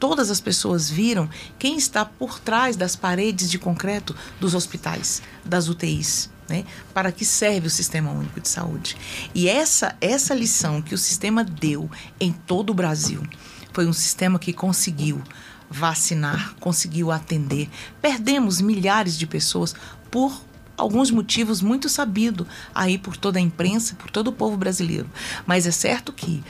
[0.00, 1.28] Todas as pessoas viram
[1.58, 6.33] quem está por trás das paredes de concreto dos hospitais, das UTIs.
[6.48, 6.64] Né?
[6.92, 8.96] Para que serve o Sistema Único de Saúde?
[9.34, 11.90] E essa, essa lição que o sistema deu
[12.20, 13.22] em todo o Brasil
[13.72, 15.22] foi um sistema que conseguiu
[15.70, 17.68] vacinar, conseguiu atender.
[18.00, 19.74] Perdemos milhares de pessoas
[20.10, 20.40] por
[20.76, 25.08] alguns motivos muito sabido aí por toda a imprensa, por todo o povo brasileiro.
[25.46, 26.42] Mas é certo que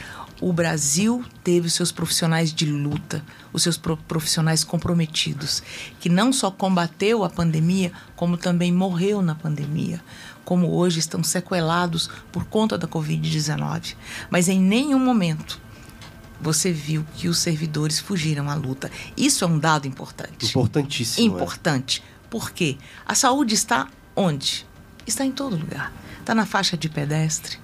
[0.47, 5.63] o Brasil teve os seus profissionais de luta, os seus profissionais comprometidos,
[5.99, 10.03] que não só combateu a pandemia, como também morreu na pandemia,
[10.45, 13.95] como hoje estão sequelados por conta da Covid-19.
[14.29, 15.59] Mas em nenhum momento
[16.39, 18.91] você viu que os servidores fugiram à luta.
[19.17, 20.45] Isso é um dado importante.
[20.45, 21.27] Importantíssimo.
[21.27, 21.37] É.
[21.37, 22.03] Importante.
[22.07, 22.29] É.
[22.29, 22.77] Por quê?
[23.07, 24.65] A saúde está Onde?
[25.07, 25.93] Está em todo lugar.
[26.21, 27.64] Está na faixa de pedestre.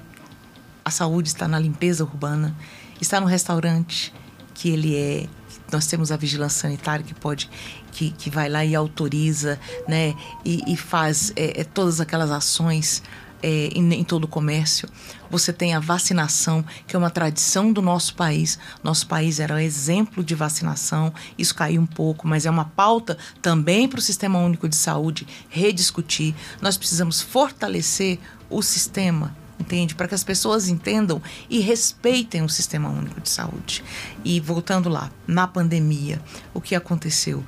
[0.90, 2.52] A saúde está na limpeza urbana.
[3.00, 4.12] Está no restaurante,
[4.52, 5.28] que ele é.
[5.70, 7.48] Nós temos a vigilância sanitária que pode,
[7.92, 10.16] que, que vai lá e autoriza, né?
[10.44, 13.04] E, e faz é, é, todas aquelas ações
[13.40, 14.88] é, em, em, todo o comércio.
[15.30, 18.58] Você tem a vacinação, que é uma tradição do nosso país.
[18.82, 23.16] Nosso país era um exemplo de vacinação, isso caiu um pouco, mas é uma pauta
[23.40, 26.34] também para o Sistema Único de Saúde rediscutir.
[26.60, 28.18] Nós precisamos fortalecer
[28.50, 29.94] o sistema entende?
[29.94, 33.84] Para que as pessoas entendam e respeitem o sistema único de saúde.
[34.24, 36.20] E voltando lá, na pandemia,
[36.54, 37.44] o que aconteceu?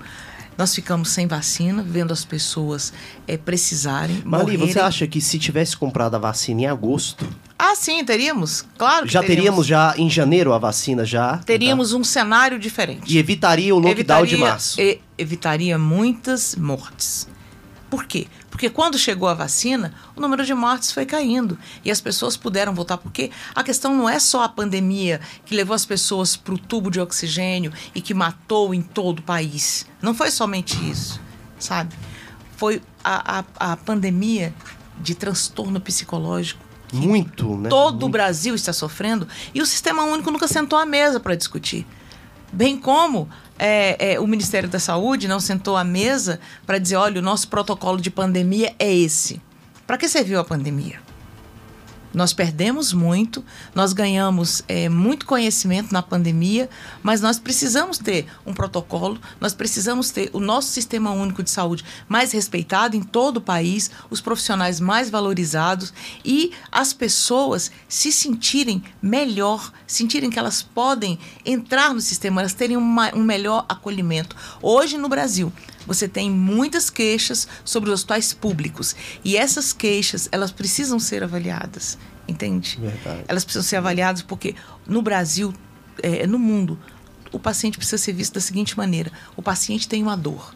[0.56, 2.92] Nós ficamos sem vacina, vendo as pessoas
[3.26, 4.22] é, precisarem.
[4.24, 4.72] Mali, morrerem.
[4.72, 7.26] você acha que se tivesse comprado a vacina em agosto.
[7.58, 8.64] Ah, sim, teríamos.
[8.76, 9.66] Claro Já teríamos.
[9.66, 11.38] teríamos já em janeiro a vacina já.
[11.38, 11.96] Teríamos tá?
[11.96, 13.12] um cenário diferente.
[13.12, 14.80] E evitaria o lockdown evitaria, de março.
[14.80, 17.26] E, evitaria muitas mortes.
[17.93, 18.26] Por quê?
[18.51, 22.74] Porque quando chegou a vacina, o número de mortes foi caindo e as pessoas puderam
[22.74, 22.97] voltar.
[22.97, 26.90] Porque a questão não é só a pandemia que levou as pessoas para o tubo
[26.90, 29.84] de oxigênio e que matou em todo o país.
[30.01, 31.20] Não foi somente isso,
[31.59, 31.95] sabe?
[32.57, 34.55] Foi a, a, a pandemia
[34.99, 36.64] de transtorno psicológico.
[36.95, 37.68] Muito, né?
[37.68, 38.07] Todo Muito.
[38.07, 41.86] o Brasil está sofrendo e o Sistema Único nunca sentou à mesa para discutir.
[42.51, 43.28] Bem como
[43.59, 47.48] é, é, o Ministério da Saúde não sentou à mesa para dizer: olha, o nosso
[47.48, 49.40] protocolo de pandemia é esse.
[49.86, 51.00] Para que serviu a pandemia?
[52.12, 53.44] Nós perdemos muito,
[53.74, 56.68] nós ganhamos é, muito conhecimento na pandemia,
[57.02, 61.84] mas nós precisamos ter um protocolo, nós precisamos ter o nosso sistema único de saúde
[62.08, 65.92] mais respeitado em todo o país, os profissionais mais valorizados
[66.24, 72.76] e as pessoas se sentirem melhor, sentirem que elas podem entrar no sistema, elas terem
[72.76, 74.36] uma, um melhor acolhimento.
[74.60, 75.52] Hoje no Brasil,
[75.87, 81.99] você tem muitas queixas sobre os hospitais públicos e essas queixas elas precisam ser avaliadas,
[82.26, 82.78] entende?
[82.80, 83.24] Verdade.
[83.28, 84.55] Elas precisam ser avaliadas porque
[84.87, 85.53] no Brasil,
[86.03, 86.78] é, no mundo,
[87.33, 90.55] o paciente precisa ser visto da seguinte maneira: o paciente tem uma dor.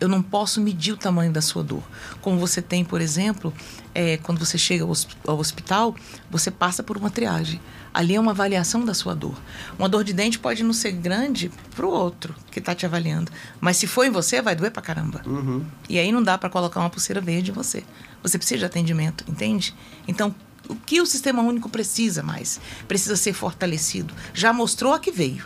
[0.00, 1.82] Eu não posso medir o tamanho da sua dor.
[2.20, 3.52] Como você tem, por exemplo,
[3.92, 5.96] é, quando você chega ao hospital,
[6.30, 7.60] você passa por uma triagem.
[7.98, 9.36] Ali é uma avaliação da sua dor.
[9.76, 13.32] Uma dor de dente pode não ser grande para o outro que está te avaliando.
[13.60, 15.20] Mas se for em você, vai doer para caramba.
[15.26, 15.64] Uhum.
[15.88, 17.82] E aí não dá para colocar uma pulseira verde em você.
[18.22, 19.74] Você precisa de atendimento, entende?
[20.06, 20.32] Então,
[20.68, 22.60] o que o sistema único precisa mais?
[22.86, 24.14] Precisa ser fortalecido.
[24.32, 25.44] Já mostrou a que veio.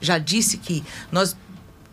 [0.00, 0.82] Já disse que
[1.12, 1.36] nós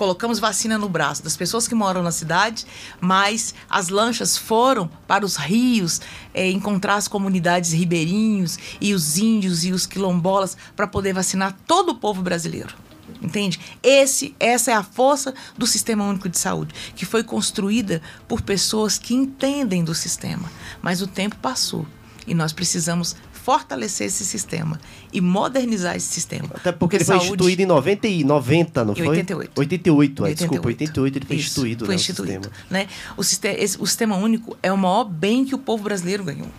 [0.02, 2.66] colocamos vacina no braço das pessoas que moram na cidade,
[3.00, 6.02] mas as lanchas foram para os rios
[6.34, 11.90] é, encontrar as comunidades ribeirinhos e os índios e os quilombolas para poder vacinar todo
[11.90, 12.74] o povo brasileiro.
[13.22, 13.60] Entende?
[13.84, 18.98] Esse, essa é a força do Sistema Único de Saúde, que foi construída por pessoas
[18.98, 20.52] que entendem do sistema.
[20.82, 21.86] Mas o tempo passou
[22.26, 24.80] e nós precisamos fortalecer esse sistema
[25.12, 26.50] e modernizar esse sistema.
[26.54, 29.08] Até porque, ele foi instituído em 90, e 90 não foi?
[29.08, 29.60] 88.
[29.60, 30.38] 88, 88.
[30.38, 32.66] desculpa, 88 ele foi Isso, instituído, foi né, instituído, o sistema.
[32.70, 32.88] Né?
[33.18, 36.50] O, sistema, esse, o sistema único é o maior bem que o povo brasileiro ganhou,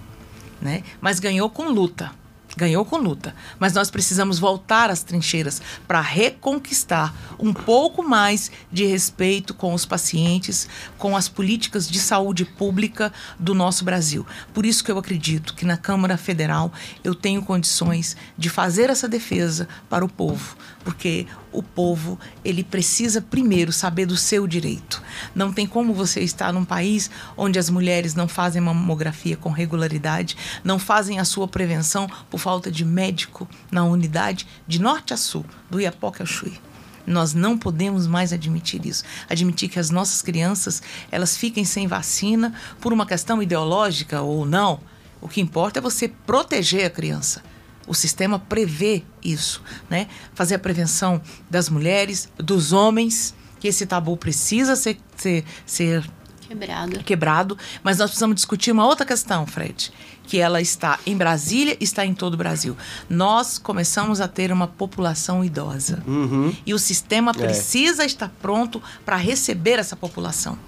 [0.61, 0.83] né?
[1.01, 2.11] Mas ganhou com luta
[2.57, 8.85] ganhou com luta, mas nós precisamos voltar às trincheiras para reconquistar um pouco mais de
[8.85, 14.27] respeito com os pacientes, com as políticas de saúde pública do nosso Brasil.
[14.53, 16.73] Por isso que eu acredito que na Câmara Federal
[17.03, 23.21] eu tenho condições de fazer essa defesa para o povo, porque o povo ele precisa
[23.21, 25.03] primeiro saber do seu direito.
[25.35, 30.37] Não tem como você estar num país onde as mulheres não fazem mamografia com regularidade,
[30.65, 35.45] não fazem a sua prevenção por falta de médico na unidade de norte a sul,
[35.71, 36.59] do Iapoque ao Chuí.
[37.07, 39.05] Nós não podemos mais admitir isso.
[39.29, 44.81] Admitir que as nossas crianças elas fiquem sem vacina por uma questão ideológica ou não.
[45.21, 47.43] O que importa é você proteger a criança.
[47.87, 50.07] O sistema prevê isso, né?
[50.35, 51.21] Fazer a prevenção
[51.51, 56.05] das mulheres, dos homens, que esse tabu precisa ser, ser, ser
[56.49, 56.99] quebrado.
[57.05, 57.59] quebrado.
[57.83, 59.93] Mas nós precisamos discutir uma outra questão, Fred,
[60.25, 62.77] que ela está em Brasília, está em todo o Brasil.
[63.09, 66.55] Nós começamos a ter uma população idosa uhum.
[66.65, 67.35] e o sistema é.
[67.35, 68.07] precisa é.
[68.07, 70.59] estar pronto para receber essa população.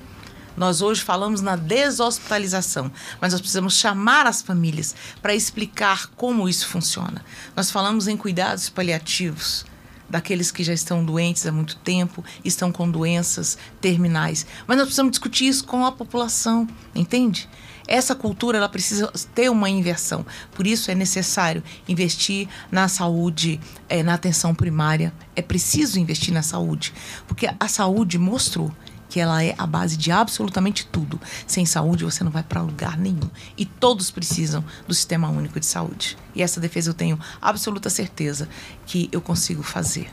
[0.56, 2.90] Nós hoje falamos na deshospitalização,
[3.20, 7.24] mas nós precisamos chamar as famílias para explicar como isso funciona.
[7.56, 9.64] Nós falamos em cuidados paliativos
[10.08, 14.46] daqueles que já estão doentes há muito tempo, estão com doenças terminais.
[14.66, 17.48] Mas nós precisamos discutir isso com a população, entende?
[17.86, 20.24] Essa cultura ela precisa ter uma inversão.
[20.52, 25.12] Por isso é necessário investir na saúde, é, na atenção primária.
[25.36, 26.94] É preciso investir na saúde,
[27.26, 28.72] porque a saúde mostrou
[29.14, 31.20] que ela é a base de absolutamente tudo.
[31.46, 33.30] Sem saúde você não vai para lugar nenhum.
[33.56, 36.18] E todos precisam do Sistema Único de Saúde.
[36.34, 38.48] E essa defesa eu tenho absoluta certeza
[38.84, 40.10] que eu consigo fazer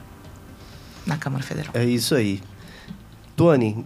[1.04, 1.72] na Câmara Federal.
[1.74, 2.44] É isso aí.
[3.36, 3.84] Tony,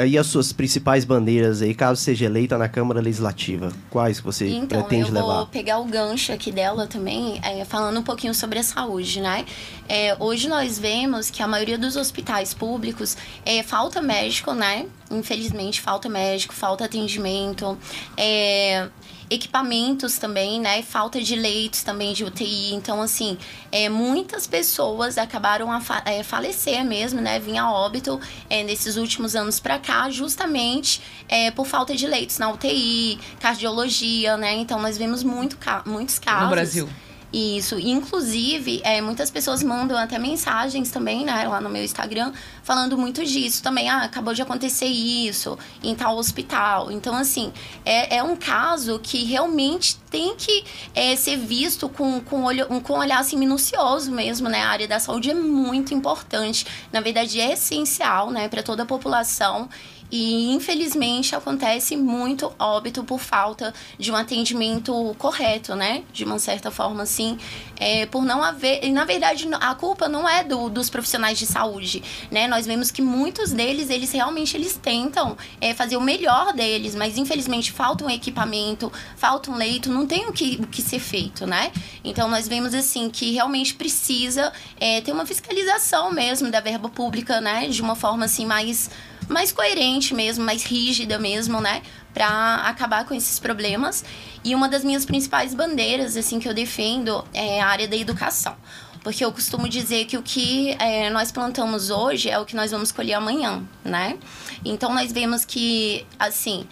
[0.00, 3.72] aí as suas principais bandeiras aí, caso seja eleita na Câmara Legislativa?
[3.90, 5.20] Quais você então, pretende levar?
[5.20, 8.62] Então, eu vou pegar o gancho aqui dela também, é, falando um pouquinho sobre a
[8.62, 9.44] saúde, né?
[9.88, 14.86] É, hoje nós vemos que a maioria dos hospitais públicos é, falta médico, né?
[15.10, 17.76] Infelizmente, falta médico, falta atendimento.
[18.16, 18.88] É,
[19.30, 20.82] equipamentos também, né?
[20.82, 22.74] Falta de leitos também de UTI.
[22.74, 23.38] Então, assim,
[23.70, 27.38] é, muitas pessoas acabaram a fa é, falecer mesmo, né?
[27.38, 28.20] Vinha óbito
[28.50, 34.36] é, nesses últimos anos para cá, justamente é, por falta de leitos na UTI, cardiologia,
[34.36, 34.54] né?
[34.54, 36.44] Então, nós vemos muito ca muitos casos.
[36.44, 36.88] No Brasil.
[37.32, 37.78] Isso.
[37.78, 43.24] Inclusive, é, muitas pessoas mandam até mensagens também, né, lá no meu Instagram, falando muito
[43.24, 43.88] disso também.
[43.88, 46.90] Ah, acabou de acontecer isso em tal hospital.
[46.90, 47.52] Então, assim,
[47.84, 52.94] é, é um caso que realmente tem que é, ser visto com, com, olho, com
[52.94, 54.62] um olhar assim, minucioso mesmo, né?
[54.62, 56.66] A área da saúde é muito importante.
[56.92, 59.68] Na verdade, é essencial, né, para toda a população.
[60.10, 66.02] E infelizmente acontece muito óbito por falta de um atendimento correto, né?
[66.12, 67.38] De uma certa forma, assim,
[67.76, 68.84] é, por não haver.
[68.84, 72.48] E na verdade, a culpa não é do, dos profissionais de saúde, né?
[72.48, 77.16] Nós vemos que muitos deles, eles realmente eles tentam é, fazer o melhor deles, mas
[77.16, 81.46] infelizmente falta um equipamento, falta um leito, não tem o que, o que ser feito,
[81.46, 81.70] né?
[82.02, 87.40] Então nós vemos assim que realmente precisa é, ter uma fiscalização mesmo da verba pública,
[87.40, 87.68] né?
[87.68, 88.90] De uma forma assim mais
[89.30, 91.82] mais coerente mesmo, mais rígida mesmo, né?
[92.12, 94.04] Para acabar com esses problemas.
[94.44, 98.56] E uma das minhas principais bandeiras, assim, que eu defendo é a área da educação.
[99.02, 102.70] Porque eu costumo dizer que o que é, nós plantamos hoje é o que nós
[102.70, 104.18] vamos colher amanhã, né?
[104.64, 106.66] Então nós vemos que, assim,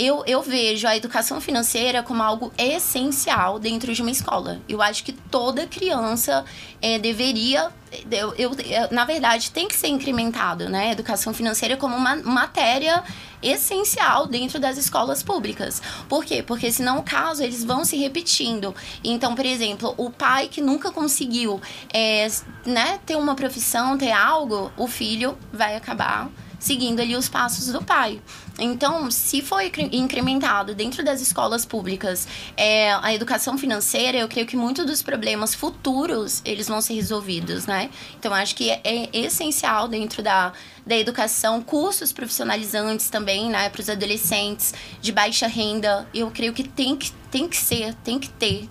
[0.00, 4.58] eu, eu vejo a educação financeira como algo essencial dentro de uma escola.
[4.66, 6.42] Eu acho que toda criança
[6.80, 7.70] é, deveria.
[8.10, 8.56] Eu, eu,
[8.90, 10.92] na verdade, tem que ser incrementado, né?
[10.92, 13.04] Educação financeira como uma matéria
[13.42, 15.82] essencial dentro das escolas públicas.
[16.08, 16.42] Por quê?
[16.42, 18.74] Porque senão o caso eles vão se repetindo.
[19.04, 21.60] Então, por exemplo, o pai que nunca conseguiu
[21.92, 22.26] é,
[22.64, 26.30] né, ter uma profissão, ter algo, o filho vai acabar
[26.60, 28.20] seguindo ali os passos do pai.
[28.58, 34.56] Então, se for incrementado dentro das escolas públicas é, a educação financeira, eu creio que
[34.56, 37.90] muitos dos problemas futuros eles vão ser resolvidos, né?
[38.18, 40.52] Então, acho que é, é essencial dentro da,
[40.86, 46.06] da educação cursos profissionalizantes também, né, para os adolescentes de baixa renda.
[46.12, 48.68] Eu creio que tem que, tem que ser, tem que ter.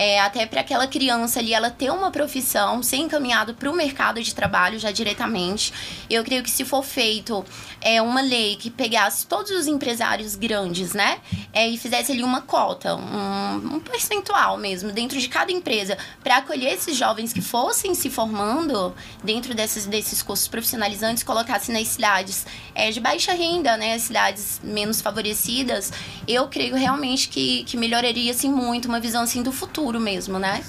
[0.00, 4.22] É, até para aquela criança ali ela ter uma profissão, ser encaminhado para o mercado
[4.22, 5.74] de trabalho já diretamente.
[6.08, 7.44] Eu creio que se for feito
[7.82, 11.18] é, uma lei que pegasse todos os empresários grandes, né,
[11.52, 16.38] é, e fizesse ali uma cota, um, um percentual mesmo, dentro de cada empresa, para
[16.38, 22.46] acolher esses jovens que fossem se formando dentro desses, desses cursos profissionalizantes, colocasse nas cidades
[22.74, 25.92] é, de baixa renda, né, as cidades menos favorecidas,
[26.26, 30.62] eu creio realmente que, que melhoraria assim, muito uma visão assim, do futuro mesmo, né?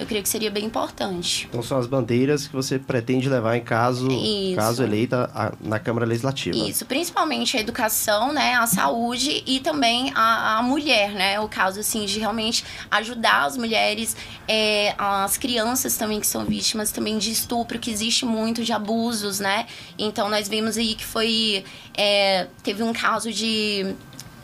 [0.00, 1.46] eu creio que seria bem importante.
[1.48, 4.08] Então são as bandeiras que você pretende levar em caso,
[4.56, 6.56] caso eleita a, na Câmara Legislativa.
[6.56, 11.80] Isso, principalmente a educação, né, a saúde e também a, a mulher, né, o caso
[11.80, 14.16] assim de realmente ajudar as mulheres,
[14.48, 19.38] é, as crianças também que são vítimas também de estupro, que existe muito de abusos,
[19.38, 19.66] né.
[19.98, 21.62] Então nós vimos aí que foi
[21.94, 23.94] é, teve um caso de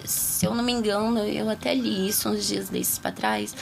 [0.04, 3.54] se eu não me engano, eu até li isso uns dias desses para trás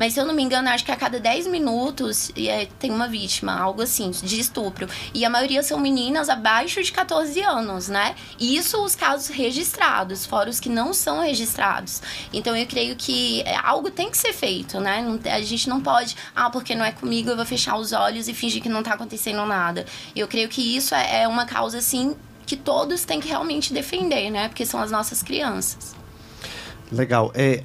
[0.00, 3.06] mas se eu não me engano, acho que a cada 10 minutos é, tem uma
[3.06, 4.88] vítima, algo assim, de estupro.
[5.12, 8.14] E a maioria são meninas abaixo de 14 anos, né?
[8.40, 12.00] Isso os casos registrados, fora os que não são registrados.
[12.32, 15.04] Então eu creio que é, algo tem que ser feito, né?
[15.26, 18.32] A gente não pode, ah, porque não é comigo, eu vou fechar os olhos e
[18.32, 19.84] fingir que não tá acontecendo nada.
[20.16, 24.30] Eu creio que isso é, é uma causa, assim, que todos têm que realmente defender,
[24.30, 24.48] né?
[24.48, 25.94] Porque são as nossas crianças.
[26.90, 27.30] Legal.
[27.34, 27.64] É,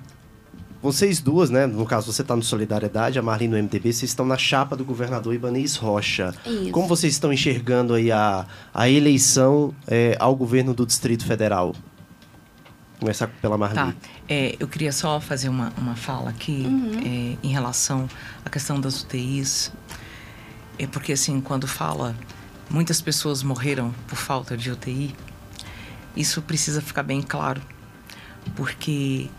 [0.86, 1.66] vocês duas, né?
[1.66, 4.86] No caso, você está no Solidariedade, a Marlene no MDB, vocês estão na chapa do
[4.86, 6.32] governador Ibanez Rocha.
[6.46, 6.70] Isso.
[6.70, 11.76] Como vocês estão enxergando aí a, a eleição é, ao governo do Distrito Federal?
[13.00, 13.94] Começar pela Marlene.
[13.94, 14.10] Tá.
[14.30, 17.00] É, eu queria só fazer uma, uma fala aqui uhum.
[17.04, 18.08] é, em relação
[18.46, 19.72] à questão das UTIs.
[20.78, 22.16] É porque, assim, quando fala
[22.70, 25.16] muitas pessoas morreram por falta de UTI,
[26.16, 27.60] isso precisa ficar bem claro.
[28.56, 29.32] Porque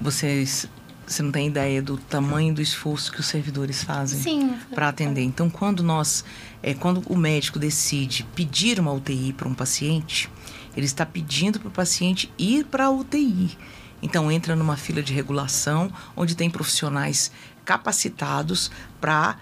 [0.00, 0.66] vocês
[1.06, 5.22] você não tem ideia do tamanho do esforço que os servidores fazem para atender.
[5.22, 6.24] Então, quando nós,
[6.62, 10.28] é, quando o médico decide pedir uma UTI para um paciente,
[10.76, 13.56] ele está pedindo para o paciente ir para a UTI.
[14.02, 17.30] Então, entra numa fila de regulação onde tem profissionais
[17.64, 19.38] capacitados para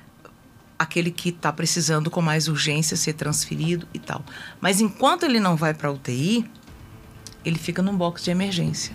[0.78, 4.22] aquele que está precisando com mais urgência ser transferido e tal.
[4.60, 6.48] Mas enquanto ele não vai para a UTI,
[7.44, 8.94] ele fica num box de emergência,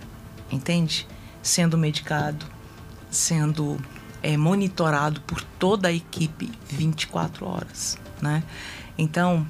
[0.50, 1.06] entende?
[1.42, 2.46] Sendo medicado,
[3.10, 3.78] sendo
[4.22, 8.42] é, monitorado por toda a equipe 24 horas, né?
[8.96, 9.46] Então,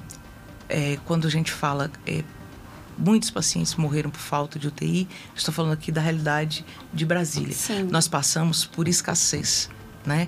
[0.69, 2.23] é, quando a gente fala é,
[2.97, 7.53] muitos pacientes morreram por falta de UTI, estou falando aqui da realidade de Brasília.
[7.53, 7.83] Sim.
[7.83, 9.69] Nós passamos por escassez,
[10.05, 10.27] né?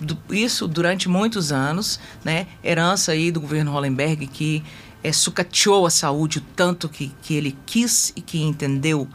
[0.00, 2.46] Do, isso durante muitos anos, né?
[2.62, 4.64] Herança aí do governo Hollenberg que
[5.02, 9.08] é, sucateou a saúde o tanto que, que ele quis e que entendeu,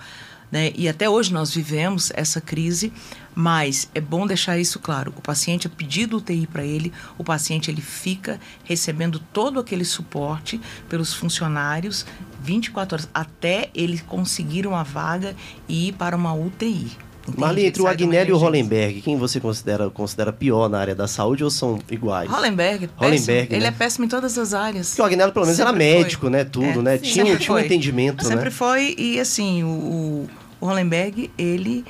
[0.51, 0.71] né?
[0.75, 2.93] E até hoje nós vivemos essa crise
[3.35, 5.13] mas é bom deixar isso claro.
[5.17, 10.59] O paciente é pedido UTI para ele, o paciente ele fica recebendo todo aquele suporte
[10.87, 12.05] pelos funcionários
[12.41, 15.35] 24 horas até ele conseguir uma vaga
[15.67, 16.97] e ir para uma UTI.
[17.37, 21.07] Marli, entre o Agnelli e o Hollenberg, quem você considera, considera pior na área da
[21.07, 22.29] saúde ou são iguais?
[22.29, 23.67] Hollenberg, Hollenberg Ele né?
[23.67, 24.89] é péssimo em todas as áreas.
[24.89, 26.29] Porque o Agnelli pelo menos sempre era médico, foi.
[26.31, 26.43] né?
[26.43, 26.97] Tudo, é, né?
[26.97, 28.41] Tinha, tinha um entendimento, sempre né?
[28.41, 30.27] Sempre foi, e assim, o,
[30.59, 31.85] o Hollenberg, ele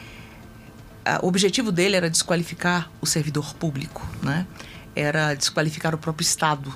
[1.22, 4.46] o objetivo dele era desqualificar o servidor público, né?
[4.96, 6.74] Era desqualificar o próprio Estado.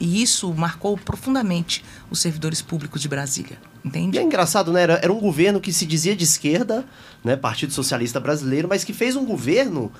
[0.00, 3.58] E isso marcou profundamente os servidores públicos de Brasília.
[3.84, 4.16] Entende?
[4.16, 4.82] E é engraçado, né?
[4.82, 6.84] Era, era um governo que se dizia de esquerda,
[7.22, 7.36] né?
[7.36, 9.92] Partido Socialista Brasileiro, mas que fez um governo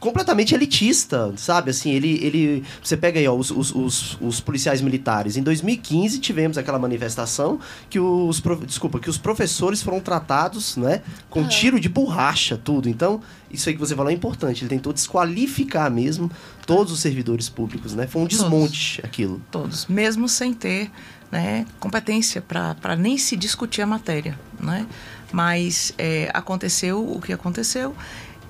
[0.00, 1.70] completamente elitista, sabe?
[1.70, 2.18] Assim, ele.
[2.24, 5.36] ele você pega aí, ó, os, os, os, os policiais militares.
[5.36, 8.42] Em 2015 tivemos aquela manifestação que os.
[8.66, 11.02] Desculpa, que os professores foram tratados, né?
[11.28, 12.88] Com tiro de borracha, tudo.
[12.88, 13.20] Então,
[13.50, 14.62] isso aí que você falou é importante.
[14.62, 16.30] Ele tentou desqualificar mesmo
[16.66, 18.06] todos os servidores públicos, né?
[18.06, 19.42] Foi um desmonte todos, aquilo.
[19.50, 20.90] Todos, mesmo sem ter
[21.30, 24.86] né, competência para nem se discutir a matéria, né?
[25.32, 27.94] Mas é, aconteceu o que aconteceu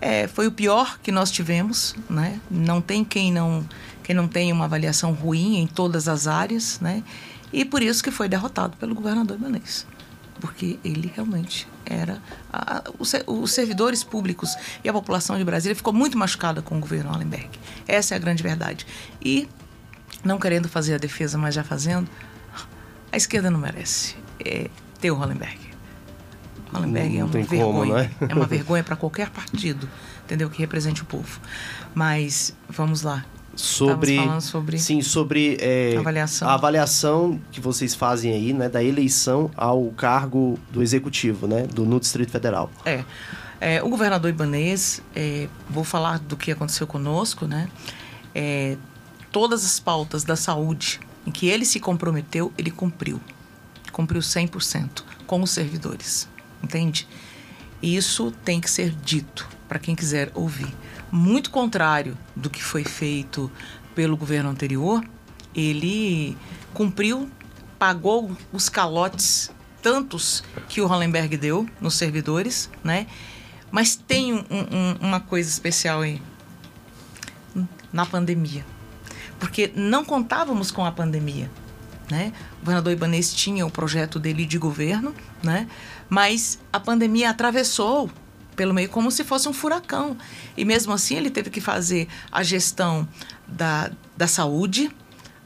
[0.01, 2.41] é, foi o pior que nós tivemos, né?
[2.51, 3.67] Não tem quem não
[4.03, 7.05] quem não tenha uma avaliação ruim em todas as áreas, né?
[7.53, 9.87] E por isso que foi derrotado pelo governador Ibanez,
[10.41, 12.23] porque ele realmente era
[12.53, 12.83] a, a,
[13.27, 17.51] os servidores públicos e a população de Brasília ficou muito machucada com o governo Allenberg.
[17.87, 18.87] Essa é a grande verdade.
[19.21, 19.49] E
[20.25, 22.09] não querendo fazer a defesa, mas já fazendo,
[23.13, 24.71] a esquerda não merece é,
[25.01, 25.70] ter o Hollenberg.
[26.73, 27.65] Hollenberg é uma vergonha.
[27.65, 28.11] Como, é?
[28.29, 29.89] é uma vergonha para qualquer partido,
[30.25, 30.49] entendeu?
[30.49, 31.41] Que represente o povo.
[31.95, 33.25] Mas vamos lá.
[33.55, 36.49] sobre, sobre sim sobre é, avaliação.
[36.49, 41.85] a avaliação que vocês fazem aí, né, da eleição ao cargo do executivo, né, do
[41.85, 42.71] no Distrito Federal.
[42.85, 43.05] É.
[43.61, 47.69] É, o governador Ibanês, é, vou falar do que aconteceu conosco, né?
[48.35, 48.79] É,
[49.31, 53.21] todas as pautas da saúde em que ele se comprometeu, ele cumpriu.
[53.93, 56.29] Cumpriu 100% com os servidores,
[56.63, 57.07] entende?
[57.83, 60.73] Isso tem que ser dito para quem quiser ouvir.
[61.11, 63.51] Muito contrário do que foi feito
[63.95, 65.05] pelo governo anterior,
[65.55, 66.37] ele
[66.73, 67.29] cumpriu,
[67.79, 69.51] pagou os calotes
[69.83, 73.07] tantos que o Hollenberg deu nos servidores, né?
[73.71, 76.21] Mas tem um, um, uma coisa especial aí.
[77.93, 78.65] Na pandemia.
[79.41, 81.51] Porque não contávamos com a pandemia.
[82.09, 82.33] Né?
[82.59, 85.69] O governador Ibanez tinha o projeto dele de governo, né?
[86.11, 88.11] Mas a pandemia atravessou
[88.57, 90.19] pelo meio como se fosse um furacão.
[90.57, 93.09] E mesmo assim ele teve que fazer a gestão
[93.47, 94.91] da, da saúde,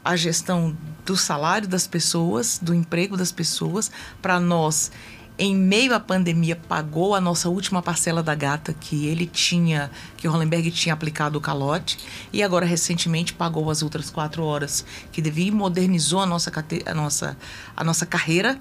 [0.03, 3.91] a gestão do salário das pessoas, do emprego das pessoas,
[4.21, 4.91] para nós
[5.37, 10.27] em meio à pandemia, pagou a nossa última parcela da gata que ele tinha, que
[10.27, 11.99] o Hollenberg tinha aplicado o calote,
[12.31, 16.51] e agora recentemente pagou as outras quatro horas que devia e modernizou a nossa,
[16.85, 17.37] a nossa,
[17.75, 18.57] a nossa carreira.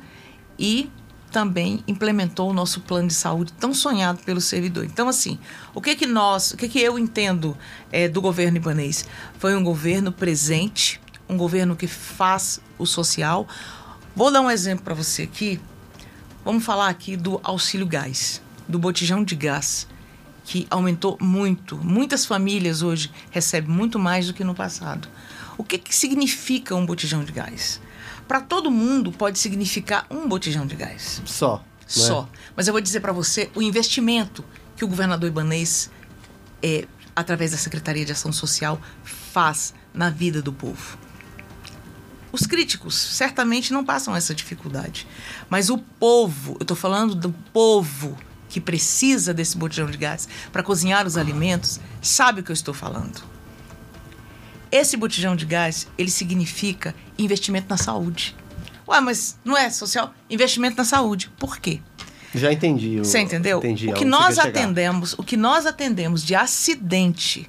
[0.59, 0.91] E
[1.35, 4.85] também implementou o nosso plano de saúde tão sonhado pelo servidor.
[4.85, 5.39] Então, assim,
[5.74, 7.57] o que que nós, o que que eu entendo
[7.91, 9.05] é, do governo ibanês?
[9.39, 13.49] Foi um governo presente, um governo que faz o social.
[14.14, 15.61] Vou dar um exemplo para você aqui
[16.45, 19.89] Vamos falar aqui do auxílio gás, do botijão de gás,
[20.45, 21.78] que aumentou muito.
[21.78, 25.09] Muitas famílias hoje recebem muito mais do que no passado.
[25.57, 27.80] O que, que significa um botijão de gás?
[28.27, 31.22] Para todo mundo pode significar um botijão de gás.
[31.25, 31.57] Só.
[31.57, 31.62] Né?
[31.87, 32.29] Só.
[32.57, 34.45] Mas eu vou dizer para você o investimento
[34.77, 35.91] que o governador Ibanês,
[36.62, 40.99] é, através da Secretaria de Ação Social, faz na vida do povo.
[42.33, 45.07] Os críticos certamente não passam essa dificuldade.
[45.49, 48.18] Mas o povo, eu estou falando do povo
[48.49, 52.75] que precisa desse botijão de gás para cozinhar os alimentos, sabe o que eu estou
[52.75, 53.34] falando.
[54.75, 58.35] Esse botijão de gás, ele significa investimento na saúde.
[58.89, 60.12] Ué, mas não é social?
[60.29, 61.31] Investimento na saúde.
[61.39, 61.81] Por quê?
[62.35, 62.99] Já entendi.
[62.99, 63.59] Você entendeu?
[63.59, 67.49] Entendi o que nós atendemos, o que nós atendemos de acidente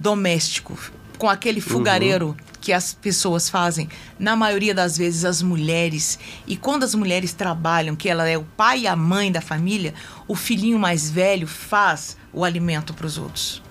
[0.00, 0.78] doméstico
[1.18, 6.56] com aquele fogareiro uhum que as pessoas fazem, na maioria das vezes as mulheres, e
[6.56, 9.92] quando as mulheres trabalham, que ela é o pai e a mãe da família,
[10.26, 13.62] o filhinho mais velho faz o alimento para os outros.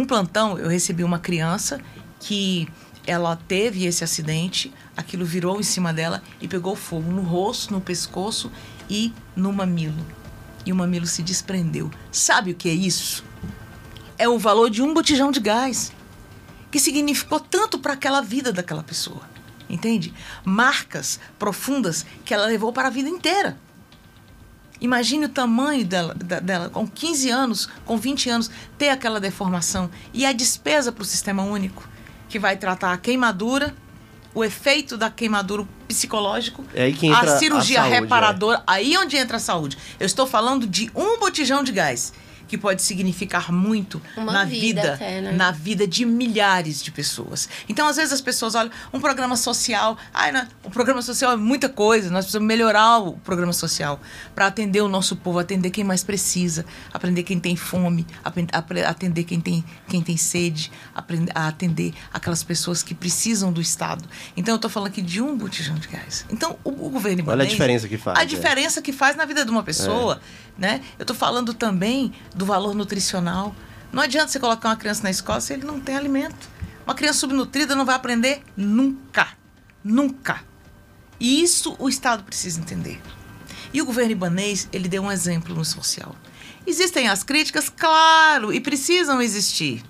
[0.00, 1.78] Um plantão, eu recebi uma criança
[2.20, 2.66] que
[3.06, 7.82] ela teve esse acidente, aquilo virou em cima dela e pegou fogo no rosto, no
[7.82, 8.50] pescoço
[8.88, 10.06] e no mamilo.
[10.64, 11.90] E o mamilo se desprendeu.
[12.10, 13.22] Sabe o que é isso?
[14.16, 15.92] É o valor de um botijão de gás
[16.70, 19.28] que significou tanto para aquela vida daquela pessoa.
[19.68, 20.14] Entende?
[20.42, 23.58] Marcas profundas que ela levou para a vida inteira.
[24.80, 29.90] Imagine o tamanho dela, dela, com 15 anos, com 20 anos, ter aquela deformação.
[30.12, 31.88] E a despesa para o sistema único,
[32.28, 33.74] que vai tratar a queimadura,
[34.34, 38.62] o efeito da queimadura psicológico, é aí que entra a cirurgia a saúde, reparadora, é.
[38.66, 39.76] aí onde entra a saúde.
[39.98, 42.12] Eu estou falando de um botijão de gás
[42.50, 45.30] que pode significar muito Uma na vida, vida, até, né?
[45.30, 47.48] na vida de milhares de pessoas.
[47.68, 51.36] Então, às vezes as pessoas olham um programa social, ai, não, o programa social é
[51.36, 54.00] muita coisa, nós precisamos melhorar o programa social
[54.34, 58.04] para atender o nosso povo, atender quem mais precisa, aprender quem tem fome,
[58.84, 60.72] atender quem tem, quem tem sede,
[61.32, 64.04] atender aquelas pessoas que precisam do Estado.
[64.36, 66.26] Então, eu estou falando aqui de um botijão de gás.
[66.28, 68.18] Então, o, o governo Olha a diferença que faz.
[68.18, 68.26] A é.
[68.26, 70.20] diferença que faz na vida de uma pessoa,
[70.58, 70.60] é.
[70.60, 70.80] né?
[70.98, 73.54] Eu estou falando também do valor nutricional.
[73.92, 76.48] Não adianta você colocar uma criança na escola se ele não tem alimento.
[76.86, 79.28] Uma criança subnutrida não vai aprender nunca.
[79.84, 80.42] Nunca.
[81.20, 83.00] E isso o Estado precisa entender.
[83.74, 86.16] E o governo ibanês, ele deu um exemplo no social.
[86.66, 89.84] Existem as críticas, claro, e precisam existir.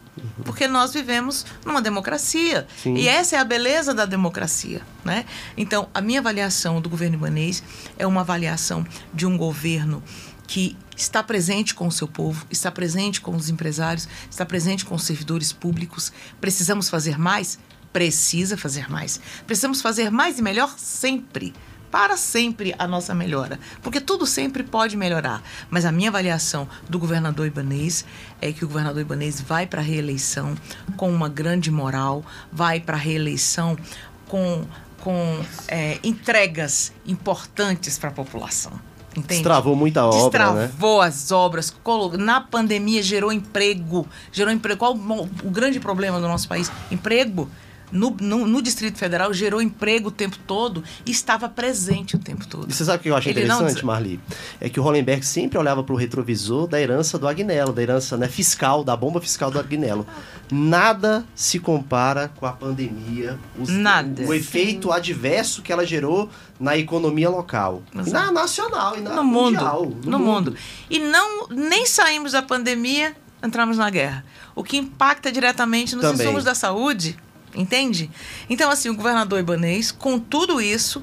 [0.44, 2.66] Porque nós vivemos numa democracia.
[2.82, 2.94] Sim.
[2.96, 4.82] E essa é a beleza da democracia.
[5.04, 5.24] Né?
[5.56, 7.62] Então, a minha avaliação do governo ibanês
[7.96, 8.84] é uma avaliação
[9.14, 10.02] de um governo
[10.50, 14.96] que está presente com o seu povo, está presente com os empresários, está presente com
[14.96, 16.12] os servidores públicos.
[16.40, 17.56] Precisamos fazer mais?
[17.92, 19.20] Precisa fazer mais.
[19.46, 21.54] Precisamos fazer mais e melhor sempre.
[21.88, 23.60] Para sempre a nossa melhora.
[23.80, 25.40] Porque tudo sempre pode melhorar.
[25.70, 28.04] Mas a minha avaliação do governador Ibanês
[28.40, 30.56] é que o governador Ibanês vai para a reeleição
[30.96, 33.78] com uma grande moral, vai para a reeleição
[34.26, 34.64] com,
[34.98, 39.34] com é, entregas importantes para a população Entende?
[39.34, 40.66] Destravou muita obra, né?
[40.66, 41.74] Destravou as obras.
[42.18, 44.06] Na pandemia gerou emprego.
[44.30, 44.78] Gerou emprego.
[44.78, 46.70] Qual o, o grande problema do nosso país?
[46.90, 47.48] Emprego.
[47.92, 52.46] No, no, no Distrito Federal gerou emprego o tempo todo e estava presente o tempo
[52.46, 52.70] todo.
[52.70, 54.20] E você sabe o que eu acho Ele não interessante, des- Marli?
[54.60, 58.16] É que o Hollenberg sempre olhava para o retrovisor da herança do Agnello, da herança
[58.16, 60.06] né, fiscal, da bomba fiscal do Agnello.
[60.50, 64.22] Nada se compara com a pandemia, os- Nada.
[64.24, 66.28] o efeito adverso que ela gerou
[66.58, 67.82] na economia local.
[67.94, 68.10] Exato.
[68.10, 69.92] na nacional, e na no mundo, mundial.
[70.04, 70.54] no, mundo.
[70.88, 74.24] E não nem saímos da pandemia, entramos na guerra.
[74.54, 76.26] O que impacta diretamente nos Também.
[76.26, 77.16] insumos da saúde,
[77.54, 78.10] entende?
[78.48, 81.02] Então assim, o governador Ibanês, com tudo isso,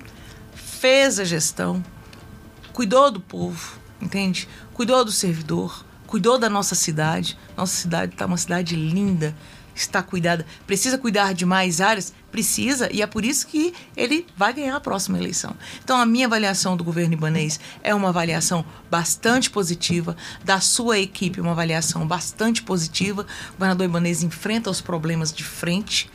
[0.54, 1.84] fez a gestão,
[2.74, 4.48] cuidou do povo, entende?
[4.74, 7.38] Cuidou do servidor, cuidou da nossa cidade.
[7.56, 9.36] Nossa cidade está uma cidade linda,
[9.76, 10.46] está cuidada.
[10.66, 12.14] Precisa cuidar de mais áreas?
[12.32, 15.56] Precisa, e é por isso que ele vai ganhar a próxima eleição.
[15.84, 21.42] Então, a minha avaliação do governo ibanês é uma avaliação bastante positiva, da sua equipe,
[21.42, 23.26] uma avaliação bastante positiva.
[23.50, 26.10] O governador ibanês enfrenta os problemas de frente,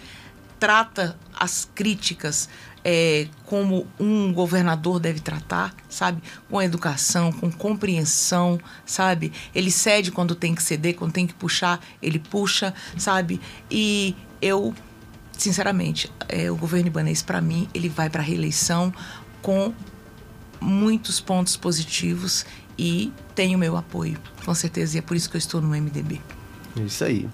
[0.62, 2.48] trata as críticas
[2.84, 6.22] é, como um governador deve tratar, sabe?
[6.48, 9.32] Com educação, com compreensão, sabe?
[9.52, 13.40] Ele cede quando tem que ceder, quando tem que puxar, ele puxa, sabe?
[13.68, 14.72] E eu,
[15.36, 18.94] sinceramente, é, o governo ibanês, para mim, ele vai para a reeleição
[19.42, 19.74] com
[20.60, 22.46] muitos pontos positivos
[22.78, 24.96] e tem o meu apoio, com certeza.
[24.96, 26.20] E é por isso que eu estou no MDB.
[26.76, 27.28] Isso aí.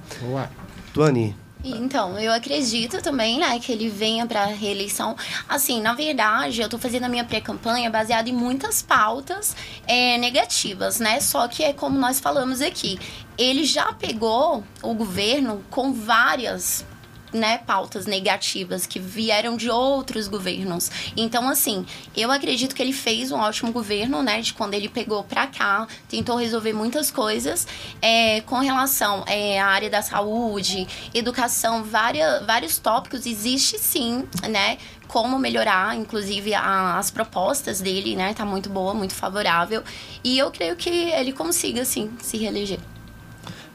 [0.95, 5.17] Tuane, E, Então, eu acredito também, né, que ele venha para reeleição.
[5.49, 9.57] Assim, na verdade, eu tô fazendo a minha pré-campanha baseada em muitas pautas
[9.87, 11.21] é, negativas, né?
[11.21, 12.99] Só que é como nós falamos aqui,
[13.37, 16.85] ele já pegou o governo com várias
[17.33, 20.91] né, pautas negativas que vieram de outros governos.
[21.17, 21.85] Então, assim,
[22.17, 25.87] eu acredito que ele fez um ótimo governo, né, de quando ele pegou pra cá,
[26.09, 27.67] tentou resolver muitas coisas
[28.01, 33.27] é, com relação é, à área da saúde, educação, várias, vários tópicos.
[33.27, 39.15] Existe sim, né, como melhorar, inclusive a- as propostas dele, né, tá muito boa, muito
[39.15, 39.83] favorável.
[40.23, 42.79] E eu creio que ele consiga, sim, se reeleger.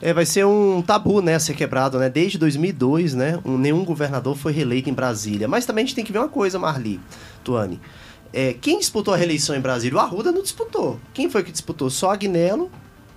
[0.01, 2.09] É, vai ser um tabu, né, ser quebrado, né?
[2.09, 5.47] Desde 2002, né, um- nenhum governador foi reeleito em Brasília.
[5.47, 6.99] Mas também a gente tem que ver uma coisa, Marli,
[7.43, 7.79] Tuane.
[8.33, 9.97] É, quem disputou a reeleição em Brasília?
[9.97, 10.99] O Arruda não disputou.
[11.13, 11.89] Quem foi que disputou?
[11.89, 12.69] Só Agnello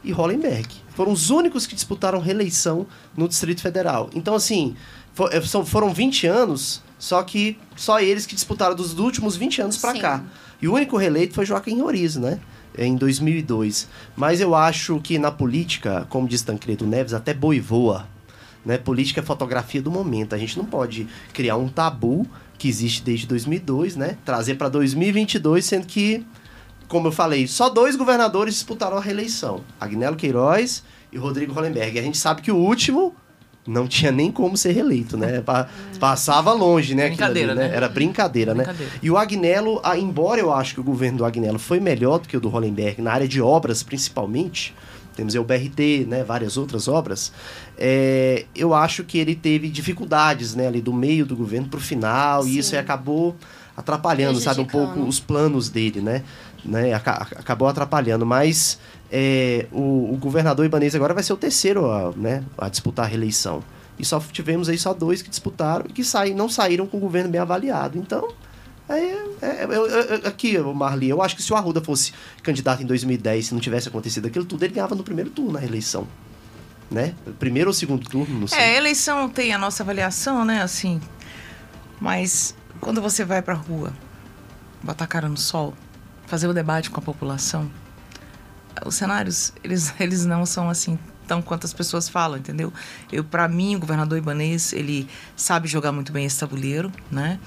[0.04, 0.68] e Hollenberg.
[0.94, 4.08] Foram os únicos que disputaram reeleição no Distrito Federal.
[4.14, 4.76] Então, assim,
[5.12, 9.76] fo- é, foram 20 anos, só que só eles que disputaram dos últimos 20 anos
[9.78, 10.00] pra Sim.
[10.00, 10.22] cá.
[10.62, 12.38] E o único reeleito foi Joaquim Roriz, né?
[12.78, 13.88] Em 2002.
[14.14, 18.06] Mas eu acho que na política, como diz Tancredo Neves, até boi voa.
[18.64, 18.76] Né?
[18.76, 20.34] Política é fotografia do momento.
[20.34, 22.26] A gente não pode criar um tabu
[22.58, 24.16] que existe desde 2002, né?
[24.24, 26.26] Trazer para 2022, sendo que,
[26.88, 31.96] como eu falei, só dois governadores disputaram a reeleição: Agnello Queiroz e Rodrigo Hollenberg.
[31.96, 33.14] E a gente sabe que o último
[33.66, 35.40] não tinha nem como ser reeleito, né?
[35.40, 37.08] Pa- Passava longe, né?
[37.08, 37.70] Brincadeira, ali, né?
[37.74, 38.64] Era brincadeira, né?
[38.64, 38.92] Brincadeira.
[39.02, 42.36] E o Agnello, embora eu acho que o governo do Agnello foi melhor do que
[42.36, 44.74] o do Hollenberg, na área de obras principalmente,
[45.16, 47.32] temos aí o BRT, né, várias outras obras,
[47.78, 52.46] é, eu acho que ele teve dificuldades, né, ali do meio do governo pro final,
[52.46, 52.58] e Sim.
[52.58, 53.34] isso aí acabou
[53.74, 56.22] atrapalhando, sabe, um pouco os planos dele, né,
[56.64, 58.78] né, aca- acabou atrapalhando, mas
[59.10, 63.08] é, o, o governador ibanês agora vai ser o terceiro a, né, a disputar a
[63.08, 63.62] reeleição.
[63.98, 67.00] E só tivemos aí só dois que disputaram e que saí, não saíram com o
[67.00, 67.96] governo bem avaliado.
[67.98, 68.28] Então,
[68.88, 68.94] é,
[69.40, 73.54] é, eu- aqui, Marli, eu acho que se o Arruda fosse candidato em 2010, se
[73.54, 76.06] não tivesse acontecido aquilo tudo, ele ganhava no primeiro turno na reeleição.
[76.90, 77.14] Né?
[77.38, 78.58] Primeiro ou segundo turno, não sei.
[78.58, 81.00] É, a eleição tem a nossa avaliação, né, assim.
[82.00, 83.92] Mas quando você vai pra rua,
[84.82, 85.74] botar a cara no sol,
[86.26, 87.68] fazer o debate com a população,
[88.84, 92.72] os cenários, eles, eles não são assim tão quanto as pessoas falam, entendeu?
[93.10, 97.38] Eu, para mim, o governador Ibanês, ele sabe jogar muito bem esse tabuleiro, né?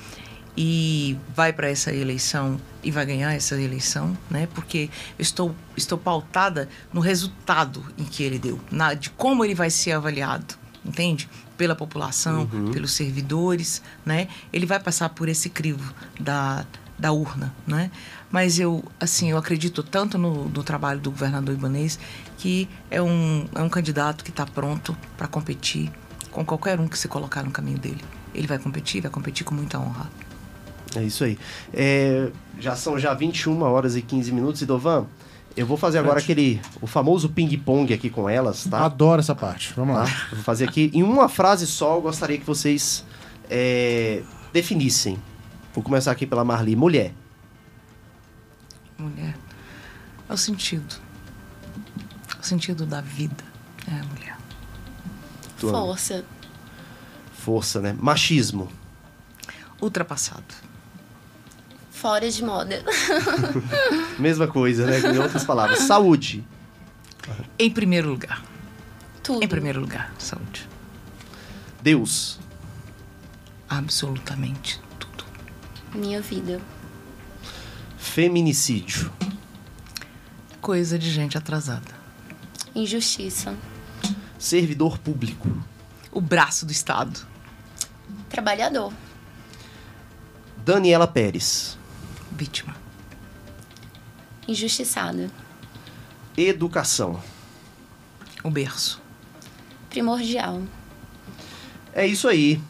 [0.57, 4.47] E vai para essa eleição e vai ganhar essa eleição, né?
[4.53, 9.55] Porque eu estou, estou pautada no resultado em que ele deu, na, de como ele
[9.55, 11.29] vai ser avaliado, entende?
[11.55, 14.27] Pela população, pelos servidores, né?
[14.51, 16.65] Ele vai passar por esse crivo da,
[16.99, 17.89] da urna, né?
[18.29, 21.97] Mas eu, assim, eu acredito tanto no, no trabalho do governador Ibanês
[22.37, 25.91] que é um, é um candidato que está pronto para competir
[26.29, 28.01] com qualquer um que se colocar no caminho dele.
[28.33, 30.09] Ele vai competir, vai competir com muita honra.
[30.95, 31.37] É isso aí.
[31.73, 35.05] É, já são já 21 horas e 15 minutos, e Dovan,
[35.55, 38.85] eu vou fazer agora aquele, o famoso ping-pong aqui com elas, tá?
[38.85, 39.73] Adoro essa parte.
[39.75, 40.05] Vamos lá.
[40.05, 40.27] tá?
[40.31, 41.95] Eu Vou fazer aqui em uma frase só.
[41.95, 43.05] Eu gostaria que vocês
[43.49, 44.21] é,
[44.53, 45.17] definissem.
[45.79, 46.75] Vou começar aqui pela Marli.
[46.75, 47.13] Mulher.
[48.97, 49.33] Mulher.
[50.27, 50.93] É o sentido.
[52.37, 53.45] O sentido da vida
[53.87, 54.37] é a mulher.
[55.57, 55.77] Tuane.
[55.77, 56.25] Força.
[57.31, 57.95] Força, né?
[57.97, 58.69] Machismo.
[59.81, 60.53] Ultrapassado.
[61.91, 62.83] Fora de moda.
[64.19, 64.99] Mesma coisa, né?
[64.99, 65.79] Em outras palavras.
[65.79, 66.45] Saúde.
[67.57, 68.43] Em primeiro lugar.
[69.23, 69.41] Tudo.
[69.41, 70.67] Em primeiro lugar, saúde.
[71.81, 72.37] Deus.
[73.69, 74.88] Absolutamente.
[75.93, 76.61] Minha vida.
[77.97, 79.11] Feminicídio.
[80.61, 81.93] Coisa de gente atrasada.
[82.75, 83.55] Injustiça.
[84.37, 85.49] Servidor público.
[86.11, 87.19] O braço do Estado.
[88.29, 88.93] Trabalhador.
[90.57, 91.77] Daniela Pérez.
[92.31, 92.75] Vítima.
[94.47, 95.29] Injustiçada.
[96.37, 97.21] Educação.
[98.43, 99.01] O berço.
[99.89, 100.61] Primordial.
[101.93, 102.61] É isso aí.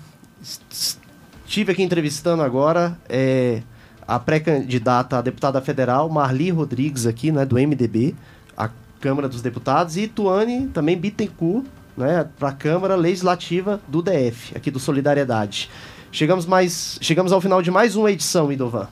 [1.50, 3.64] Estive aqui entrevistando agora é,
[4.08, 8.14] a pré-candidata a deputada federal, Marli Rodrigues, aqui, né, do MDB,
[8.56, 8.70] a
[9.02, 11.66] Câmara dos Deputados, e Tuane, também Bittencourt,
[11.98, 15.72] né, para a Câmara Legislativa do DF, aqui do Solidariedade.
[16.12, 18.88] Chegamos, mais, chegamos ao final de mais uma edição, Idovan.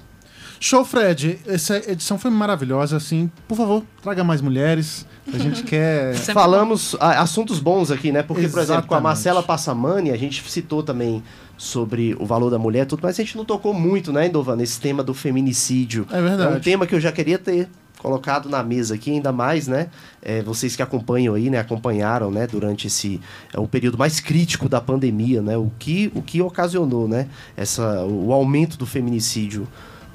[0.59, 1.39] Show, Fred.
[1.45, 3.29] Essa edição foi maravilhosa, assim.
[3.47, 5.05] Por favor, traga mais mulheres.
[5.33, 6.15] A gente quer.
[6.17, 8.23] Sempre Falamos a- assuntos bons aqui, né?
[8.23, 9.03] Porque, por exemplo, com a Exatamente.
[9.03, 11.23] Marcela Passamani, a gente citou também
[11.57, 14.55] sobre o valor da mulher, e tudo, mas a gente não tocou muito, né, Indovan,
[14.55, 16.05] nesse tema do feminicídio.
[16.11, 16.53] É verdade.
[16.53, 17.67] É um tema que eu já queria ter
[17.97, 19.87] colocado na mesa aqui, ainda mais, né?
[20.21, 21.57] é, vocês que acompanham aí, né?
[21.57, 22.45] Acompanharam, né?
[22.45, 23.19] Durante esse
[23.53, 25.57] é, o período mais crítico da pandemia, né?
[25.57, 27.27] O que, o que ocasionou, né?
[27.55, 29.67] Essa, o aumento do feminicídio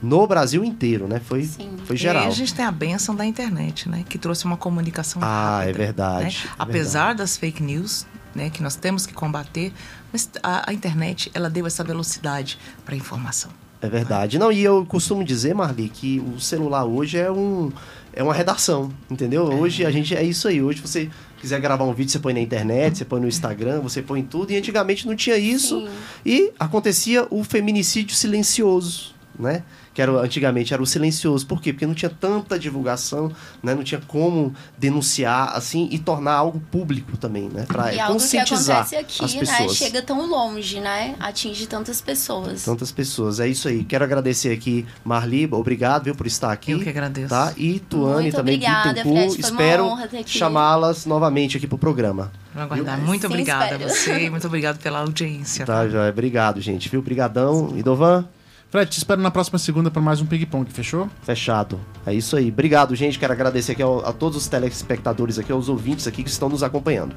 [0.02, 1.20] no Brasil inteiro, né?
[1.24, 1.76] Foi, Sim.
[1.84, 2.22] foi E geral.
[2.22, 4.04] aí a gente tem a benção da internet, né?
[4.08, 5.70] Que trouxe uma comunicação Ah, rápida.
[5.70, 6.50] é verdade, né?
[6.50, 8.50] é Apesar das fake news, né?
[8.50, 9.72] Que nós temos que combater,
[10.12, 13.50] mas a, a internet, ela deu essa velocidade para a informação.
[13.80, 14.38] É verdade.
[14.38, 17.70] Não, e eu costumo dizer, Marli, que o celular hoje é um
[18.14, 19.44] é uma redação, entendeu?
[19.44, 20.62] Hoje a gente é isso aí.
[20.62, 24.00] Hoje você quiser gravar um vídeo, você põe na internet, você põe no Instagram, você
[24.02, 24.52] põe em tudo.
[24.52, 25.80] E antigamente não tinha isso.
[25.80, 25.88] Sim.
[26.24, 29.62] E acontecia o feminicídio silencioso, né?
[29.94, 31.46] Que era, antigamente era o silencioso.
[31.46, 31.72] Por quê?
[31.72, 33.30] Porque não tinha tanta divulgação,
[33.62, 33.74] né?
[33.74, 37.64] Não tinha como denunciar, assim, e tornar algo público também, né?
[37.66, 39.40] Pra E algo que conscientizar acontece aqui, as né?
[39.40, 39.76] pessoas.
[39.76, 41.14] Chega tão longe, né?
[41.20, 42.64] Atinge tantas pessoas.
[42.64, 43.38] Tantas pessoas.
[43.40, 43.84] É isso aí.
[43.84, 46.72] Quero agradecer aqui, Marli, obrigado viu, por estar aqui.
[46.72, 47.28] Eu que agradeço.
[47.28, 47.52] Tá?
[47.56, 49.02] E Tuane Muito também, obrigada.
[49.02, 50.30] Fred, Espero honra ter aqui.
[50.30, 52.32] chamá-las novamente aqui pro programa.
[52.54, 52.96] Vou aguardar.
[52.96, 53.06] Viu?
[53.06, 55.64] Muito Sim, obrigada a você e muito obrigado pela audiência.
[55.64, 56.08] Tá, já.
[56.08, 56.88] Obrigado, gente.
[56.88, 57.00] Viu?
[57.02, 57.72] Brigadão.
[57.76, 58.26] Idovan,
[58.72, 61.06] Fred, te espero na próxima segunda para mais um ping-pong, fechou?
[61.24, 61.78] fechado.
[62.06, 62.48] É isso aí.
[62.48, 63.18] Obrigado, gente.
[63.18, 67.14] Quero agradecer aqui a todos os telespectadores aqui, aos ouvintes aqui que estão nos acompanhando.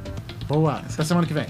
[0.49, 0.73] Boa.
[0.79, 1.45] Até semana que vem.